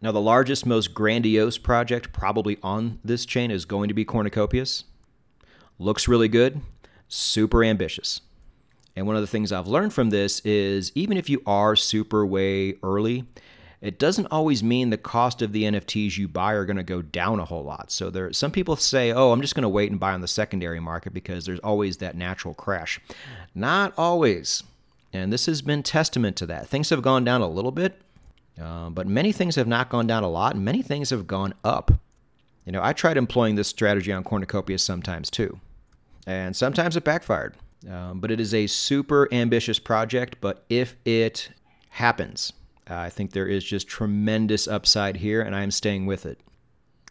Now, 0.00 0.12
the 0.12 0.20
largest, 0.20 0.66
most 0.66 0.94
grandiose 0.94 1.58
project 1.58 2.12
probably 2.12 2.58
on 2.62 2.98
this 3.04 3.24
chain 3.24 3.50
is 3.50 3.64
going 3.64 3.88
to 3.88 3.94
be 3.94 4.04
Cornucopias. 4.04 4.84
Looks 5.78 6.08
really 6.08 6.28
good, 6.28 6.60
super 7.08 7.64
ambitious. 7.64 8.20
And 8.94 9.06
one 9.06 9.16
of 9.16 9.22
the 9.22 9.28
things 9.28 9.52
I've 9.52 9.68
learned 9.68 9.92
from 9.94 10.10
this 10.10 10.40
is 10.40 10.92
even 10.94 11.16
if 11.16 11.30
you 11.30 11.42
are 11.46 11.76
super 11.76 12.26
way 12.26 12.74
early, 12.82 13.24
it 13.82 13.98
doesn't 13.98 14.28
always 14.30 14.62
mean 14.62 14.90
the 14.90 14.96
cost 14.96 15.42
of 15.42 15.52
the 15.52 15.64
NFTs 15.64 16.16
you 16.16 16.28
buy 16.28 16.52
are 16.52 16.64
going 16.64 16.76
to 16.76 16.84
go 16.84 17.02
down 17.02 17.40
a 17.40 17.44
whole 17.44 17.64
lot. 17.64 17.90
So 17.90 18.10
there 18.10 18.32
some 18.32 18.52
people 18.52 18.76
say, 18.76 19.10
"Oh, 19.10 19.32
I'm 19.32 19.40
just 19.40 19.56
going 19.56 19.64
to 19.64 19.68
wait 19.68 19.90
and 19.90 19.98
buy 19.98 20.12
on 20.12 20.20
the 20.20 20.28
secondary 20.28 20.78
market 20.78 21.12
because 21.12 21.44
there's 21.44 21.58
always 21.60 21.96
that 21.96 22.16
natural 22.16 22.54
crash." 22.54 23.00
Not 23.56 23.92
always. 23.98 24.62
And 25.12 25.32
this 25.32 25.46
has 25.46 25.60
been 25.60 25.82
testament 25.82 26.36
to 26.36 26.46
that. 26.46 26.68
Things 26.68 26.88
have 26.90 27.02
gone 27.02 27.24
down 27.24 27.42
a 27.42 27.48
little 27.48 27.72
bit, 27.72 28.00
uh, 28.58 28.88
but 28.88 29.06
many 29.06 29.32
things 29.32 29.56
have 29.56 29.66
not 29.66 29.90
gone 29.90 30.06
down 30.06 30.22
a 30.22 30.30
lot, 30.30 30.54
and 30.54 30.64
many 30.64 30.80
things 30.80 31.10
have 31.10 31.26
gone 31.26 31.52
up. 31.64 31.90
You 32.64 32.72
know, 32.72 32.82
I 32.82 32.92
tried 32.92 33.16
employing 33.16 33.56
this 33.56 33.68
strategy 33.68 34.12
on 34.12 34.22
cornucopia 34.22 34.78
sometimes 34.78 35.28
too, 35.28 35.58
and 36.24 36.54
sometimes 36.54 36.96
it 36.96 37.02
backfired. 37.02 37.56
Um, 37.90 38.20
but 38.20 38.30
it 38.30 38.38
is 38.38 38.54
a 38.54 38.68
super 38.68 39.28
ambitious 39.34 39.80
project. 39.80 40.36
But 40.40 40.64
if 40.68 40.94
it 41.04 41.50
happens, 41.90 42.52
uh, 42.92 43.00
I 43.00 43.08
think 43.08 43.32
there 43.32 43.46
is 43.46 43.64
just 43.64 43.88
tremendous 43.88 44.68
upside 44.68 45.16
here, 45.16 45.40
and 45.40 45.56
I 45.56 45.62
am 45.62 45.70
staying 45.70 46.04
with 46.06 46.26
it. 46.26 46.40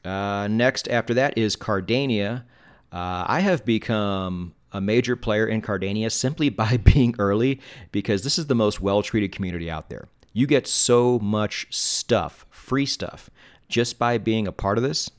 Uh, 0.06 0.48
next, 0.48 0.88
after 0.88 1.14
that, 1.16 1.38
is 1.38 1.56
Cardania. 1.56 2.44
Uh, 2.92 3.26
I 3.28 3.40
have 3.40 3.66
become 3.66 4.54
a 4.72 4.80
major 4.80 5.16
player 5.16 5.48
in 5.48 5.62
Cardania 5.62 6.12
simply 6.12 6.50
by 6.64 6.78
being 6.78 7.16
early 7.18 7.60
because 7.92 8.24
this 8.24 8.38
is 8.38 8.48
the 8.48 8.56
most 8.56 8.80
well 8.82 9.02
treated 9.02 9.32
community 9.32 9.72
out 9.72 9.90
there. 9.90 10.08
You 10.34 10.48
get 10.48 10.68
so 10.68 11.20
much 11.20 11.68
stuff, 11.72 12.46
free 12.52 12.86
stuff, 12.86 13.30
just 13.68 13.98
by 13.98 14.18
being 14.18 14.48
a 14.48 14.52
part 14.52 14.78
of 14.78 14.84
this. 14.84 15.10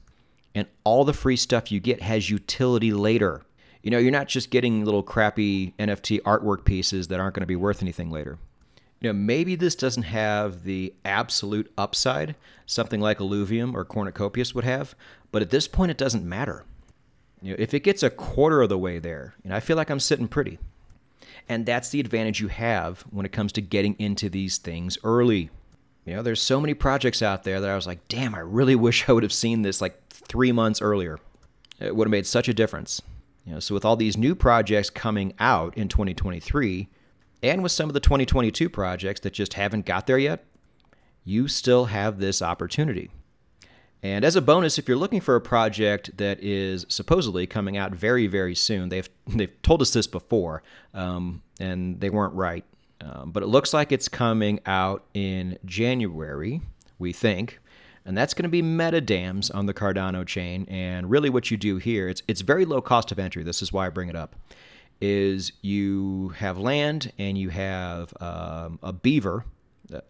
And 0.54 0.68
all 0.84 1.04
the 1.04 1.14
free 1.14 1.36
stuff 1.36 1.72
you 1.72 1.80
get 1.80 2.02
has 2.02 2.30
utility 2.30 2.92
later. 2.92 3.42
You 3.82 3.90
know, 3.90 3.98
you're 3.98 4.12
not 4.12 4.28
just 4.28 4.50
getting 4.50 4.84
little 4.84 5.02
crappy 5.02 5.74
NFT 5.78 6.20
artwork 6.22 6.64
pieces 6.64 7.08
that 7.08 7.18
aren't 7.18 7.34
going 7.34 7.42
to 7.42 7.46
be 7.46 7.56
worth 7.56 7.82
anything 7.82 8.10
later 8.10 8.38
you 9.02 9.08
know, 9.08 9.18
maybe 9.18 9.56
this 9.56 9.74
doesn't 9.74 10.04
have 10.04 10.62
the 10.62 10.94
absolute 11.04 11.72
upside 11.76 12.36
something 12.66 13.00
like 13.00 13.18
Illuvium 13.18 13.74
or 13.74 13.84
Cornucopias 13.84 14.54
would 14.54 14.64
have, 14.64 14.94
but 15.32 15.42
at 15.42 15.50
this 15.50 15.66
point, 15.66 15.90
it 15.90 15.98
doesn't 15.98 16.24
matter. 16.24 16.64
You 17.42 17.50
know, 17.50 17.56
if 17.58 17.74
it 17.74 17.80
gets 17.80 18.04
a 18.04 18.10
quarter 18.10 18.62
of 18.62 18.68
the 18.68 18.78
way 18.78 19.00
there, 19.00 19.34
you 19.42 19.50
know, 19.50 19.56
I 19.56 19.60
feel 19.60 19.76
like 19.76 19.90
I'm 19.90 19.98
sitting 19.98 20.28
pretty. 20.28 20.58
And 21.48 21.66
that's 21.66 21.88
the 21.88 21.98
advantage 21.98 22.40
you 22.40 22.48
have 22.48 23.00
when 23.10 23.26
it 23.26 23.32
comes 23.32 23.52
to 23.52 23.60
getting 23.60 23.96
into 23.98 24.28
these 24.28 24.58
things 24.58 24.96
early. 25.02 25.50
You 26.04 26.14
know, 26.14 26.22
there's 26.22 26.40
so 26.40 26.60
many 26.60 26.72
projects 26.72 27.22
out 27.22 27.42
there 27.42 27.60
that 27.60 27.70
I 27.70 27.74
was 27.74 27.86
like, 27.86 28.06
damn, 28.06 28.34
I 28.36 28.40
really 28.40 28.74
wish 28.76 29.08
I 29.08 29.12
would 29.12 29.24
have 29.24 29.32
seen 29.32 29.62
this 29.62 29.80
like 29.80 30.00
three 30.08 30.52
months 30.52 30.80
earlier. 30.80 31.18
It 31.80 31.96
would 31.96 32.06
have 32.06 32.12
made 32.12 32.26
such 32.26 32.48
a 32.48 32.54
difference. 32.54 33.02
You 33.44 33.54
know, 33.54 33.60
so 33.60 33.74
with 33.74 33.84
all 33.84 33.96
these 33.96 34.16
new 34.16 34.36
projects 34.36 34.90
coming 34.90 35.34
out 35.40 35.76
in 35.76 35.88
2023, 35.88 36.88
and 37.42 37.62
with 37.62 37.72
some 37.72 37.90
of 37.90 37.94
the 37.94 38.00
2022 38.00 38.68
projects 38.68 39.20
that 39.20 39.32
just 39.32 39.54
haven't 39.54 39.86
got 39.86 40.06
there 40.06 40.18
yet, 40.18 40.44
you 41.24 41.48
still 41.48 41.86
have 41.86 42.18
this 42.18 42.42
opportunity. 42.42 43.10
And 44.02 44.24
as 44.24 44.34
a 44.34 44.42
bonus, 44.42 44.78
if 44.78 44.88
you're 44.88 44.96
looking 44.96 45.20
for 45.20 45.36
a 45.36 45.40
project 45.40 46.16
that 46.16 46.42
is 46.42 46.84
supposedly 46.88 47.46
coming 47.46 47.76
out 47.76 47.92
very, 47.92 48.26
very 48.26 48.54
soon, 48.54 48.88
they've 48.88 49.08
they've 49.26 49.62
told 49.62 49.82
us 49.82 49.92
this 49.92 50.06
before, 50.06 50.62
um, 50.94 51.42
and 51.60 52.00
they 52.00 52.10
weren't 52.10 52.34
right. 52.34 52.64
Um, 53.00 53.32
but 53.32 53.42
it 53.42 53.46
looks 53.46 53.74
like 53.74 53.90
it's 53.90 54.08
coming 54.08 54.60
out 54.64 55.04
in 55.12 55.58
January, 55.64 56.60
we 57.00 57.12
think, 57.12 57.58
and 58.04 58.16
that's 58.16 58.32
going 58.32 58.44
to 58.44 58.48
be 58.48 58.62
MetaDAMs 58.62 59.52
on 59.52 59.66
the 59.66 59.74
Cardano 59.74 60.24
chain. 60.24 60.66
And 60.68 61.10
really, 61.10 61.30
what 61.30 61.50
you 61.50 61.56
do 61.56 61.76
here, 61.76 62.08
it's 62.08 62.22
it's 62.26 62.40
very 62.40 62.64
low 62.64 62.80
cost 62.80 63.12
of 63.12 63.18
entry. 63.20 63.44
This 63.44 63.62
is 63.62 63.72
why 63.72 63.86
I 63.86 63.90
bring 63.90 64.08
it 64.08 64.16
up 64.16 64.34
is 65.02 65.52
you 65.62 66.28
have 66.36 66.58
land 66.58 67.12
and 67.18 67.36
you 67.36 67.48
have 67.48 68.14
um, 68.20 68.78
a 68.84 68.92
beaver, 68.92 69.44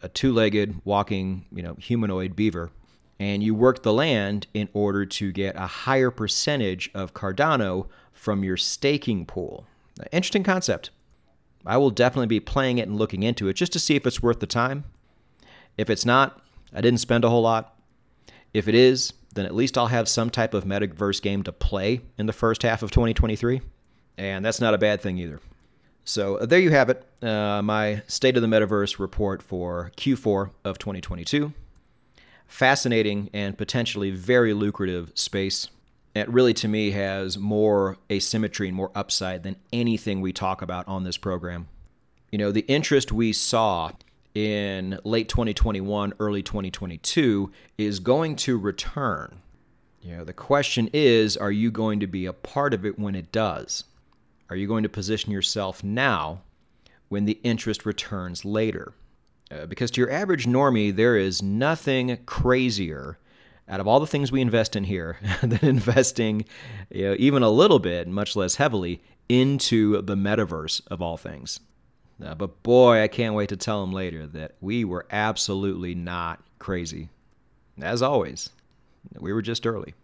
a 0.03 0.09
two-legged 0.11 0.83
walking, 0.85 1.47
you 1.51 1.63
know, 1.63 1.75
humanoid 1.75 2.37
beaver, 2.37 2.71
and 3.19 3.43
you 3.43 3.55
work 3.55 3.83
the 3.83 3.93
land 3.93 4.47
in 4.53 4.69
order 4.75 5.07
to 5.07 5.33
get 5.33 5.57
a 5.57 5.67
higher 5.67 6.11
percentage 6.11 6.91
of 6.95 7.15
Cardano 7.15 7.89
from 8.13 8.45
your 8.45 8.59
staking 8.59 9.25
pool. 9.25 9.67
Interesting 10.13 10.45
concept. 10.45 10.91
I 11.65 11.79
will 11.79 11.91
definitely 11.91 12.27
be 12.27 12.41
playing 12.41 12.77
it 12.77 12.87
and 12.87 12.99
looking 12.99 13.23
into 13.23 13.49
it 13.49 13.55
just 13.55 13.73
to 13.73 13.79
see 13.79 13.97
if 13.97 14.07
it's 14.07 14.23
worth 14.23 14.41
the 14.41 14.47
time. 14.47 14.85
If 15.79 15.89
it's 15.89 16.05
not, 16.05 16.39
I 16.71 16.83
didn't 16.83 17.01
spend 17.01 17.25
a 17.25 17.31
whole 17.31 17.43
lot. 17.43 17.77
If 18.53 18.69
it 18.69 18.75
is, 18.75 19.15
then 19.35 19.47
at 19.47 19.55
least 19.55 19.79
I'll 19.79 19.87
have 19.87 20.07
some 20.07 20.29
type 20.29 20.53
of 20.53 20.65
metaverse 20.65 21.23
game 21.23 21.43
to 21.45 21.53
play 21.53 22.03
in 22.19 22.27
the 22.27 22.33
first 22.35 22.63
half 22.63 22.83
of 22.83 22.91
2023. 22.91 23.63
And 24.18 24.44
that's 24.44 24.61
not 24.61 24.75
a 24.75 24.79
bad 24.79 25.01
thing 25.01 25.18
either. 25.18 25.40
So 26.05 26.37
uh, 26.37 26.46
there 26.46 26.59
you 26.59 26.70
have 26.70 26.90
it, 26.90 27.05
uh, 27.22 27.62
my 27.62 28.03
State 28.07 28.37
of 28.37 28.42
the 28.42 28.48
Metaverse 28.48 28.98
report 28.98 29.42
for 29.42 29.92
Q4 29.96 30.51
of 30.64 30.79
2022. 30.79 31.53
Fascinating 32.46 33.31
and 33.33 33.57
potentially 33.57 34.11
very 34.11 34.53
lucrative 34.53 35.12
space. 35.14 35.68
It 36.14 36.29
really, 36.29 36.53
to 36.55 36.68
me, 36.68 36.90
has 36.90 37.38
more 37.38 37.96
asymmetry 38.11 38.68
and 38.68 38.77
more 38.77 38.90
upside 38.94 39.42
than 39.44 39.57
anything 39.72 40.20
we 40.20 40.33
talk 40.33 40.61
about 40.61 40.87
on 40.87 41.05
this 41.05 41.16
program. 41.16 41.68
You 42.31 42.38
know, 42.38 42.53
the 42.53 42.66
interest 42.68 43.12
we 43.12 43.33
saw 43.33 43.92
in 44.35 44.98
late 45.05 45.29
2021, 45.29 46.14
early 46.18 46.42
2022 46.42 47.51
is 47.79 48.01
going 48.01 48.37
to 48.37 48.59
return. 48.59 49.40
You 50.03 50.18
know, 50.18 50.25
the 50.25 50.33
question 50.33 50.90
is 50.92 51.37
are 51.37 51.53
you 51.53 51.70
going 51.70 52.01
to 52.01 52.07
be 52.07 52.27
a 52.27 52.33
part 52.33 52.75
of 52.75 52.85
it 52.85 52.98
when 52.98 53.14
it 53.14 53.31
does? 53.31 53.85
Are 54.53 54.57
you 54.57 54.67
going 54.67 54.83
to 54.83 54.91
position 54.91 55.33
yourself 55.33 55.83
now 55.83 56.43
when 57.09 57.25
the 57.25 57.41
interest 57.43 57.87
returns 57.87 58.45
later? 58.45 58.93
Uh, 59.51 59.65
because 59.65 59.91
to 59.93 60.03
your 60.03 60.11
average 60.11 60.45
normie, 60.45 60.95
there 60.95 61.17
is 61.17 61.43
nothing 61.43 62.19
crazier 62.27 63.19
out 63.67 63.81
of 63.81 63.88
all 63.88 63.99
the 63.99 64.07
things 64.07 64.31
we 64.31 64.43
invest 64.43 64.77
in 64.77 64.85
here 64.85 65.17
than 65.43 65.61
investing 65.62 66.45
you 66.91 67.09
know, 67.09 67.17
even 67.19 67.43
a 67.43 67.49
little 67.49 67.79
bit, 67.79 68.07
much 68.07 68.37
less 68.37 68.57
heavily, 68.57 69.03
into 69.27 70.03
the 70.03 70.17
metaverse 70.17 70.83
of 70.88 71.01
all 71.01 71.17
things. 71.17 71.61
Uh, 72.23 72.35
but 72.35 72.62
boy, 72.62 73.03
I 73.03 73.09
can't 73.09 73.35
wait 73.35 73.49
to 73.49 73.57
tell 73.57 73.81
them 73.81 73.95
later 73.95 74.27
that 74.27 74.57
we 74.61 74.85
were 74.85 75.07
absolutely 75.11 75.95
not 75.95 76.43
crazy. 76.59 77.09
As 77.81 78.03
always, 78.03 78.51
we 79.19 79.33
were 79.33 79.41
just 79.41 79.67
early. 79.67 79.95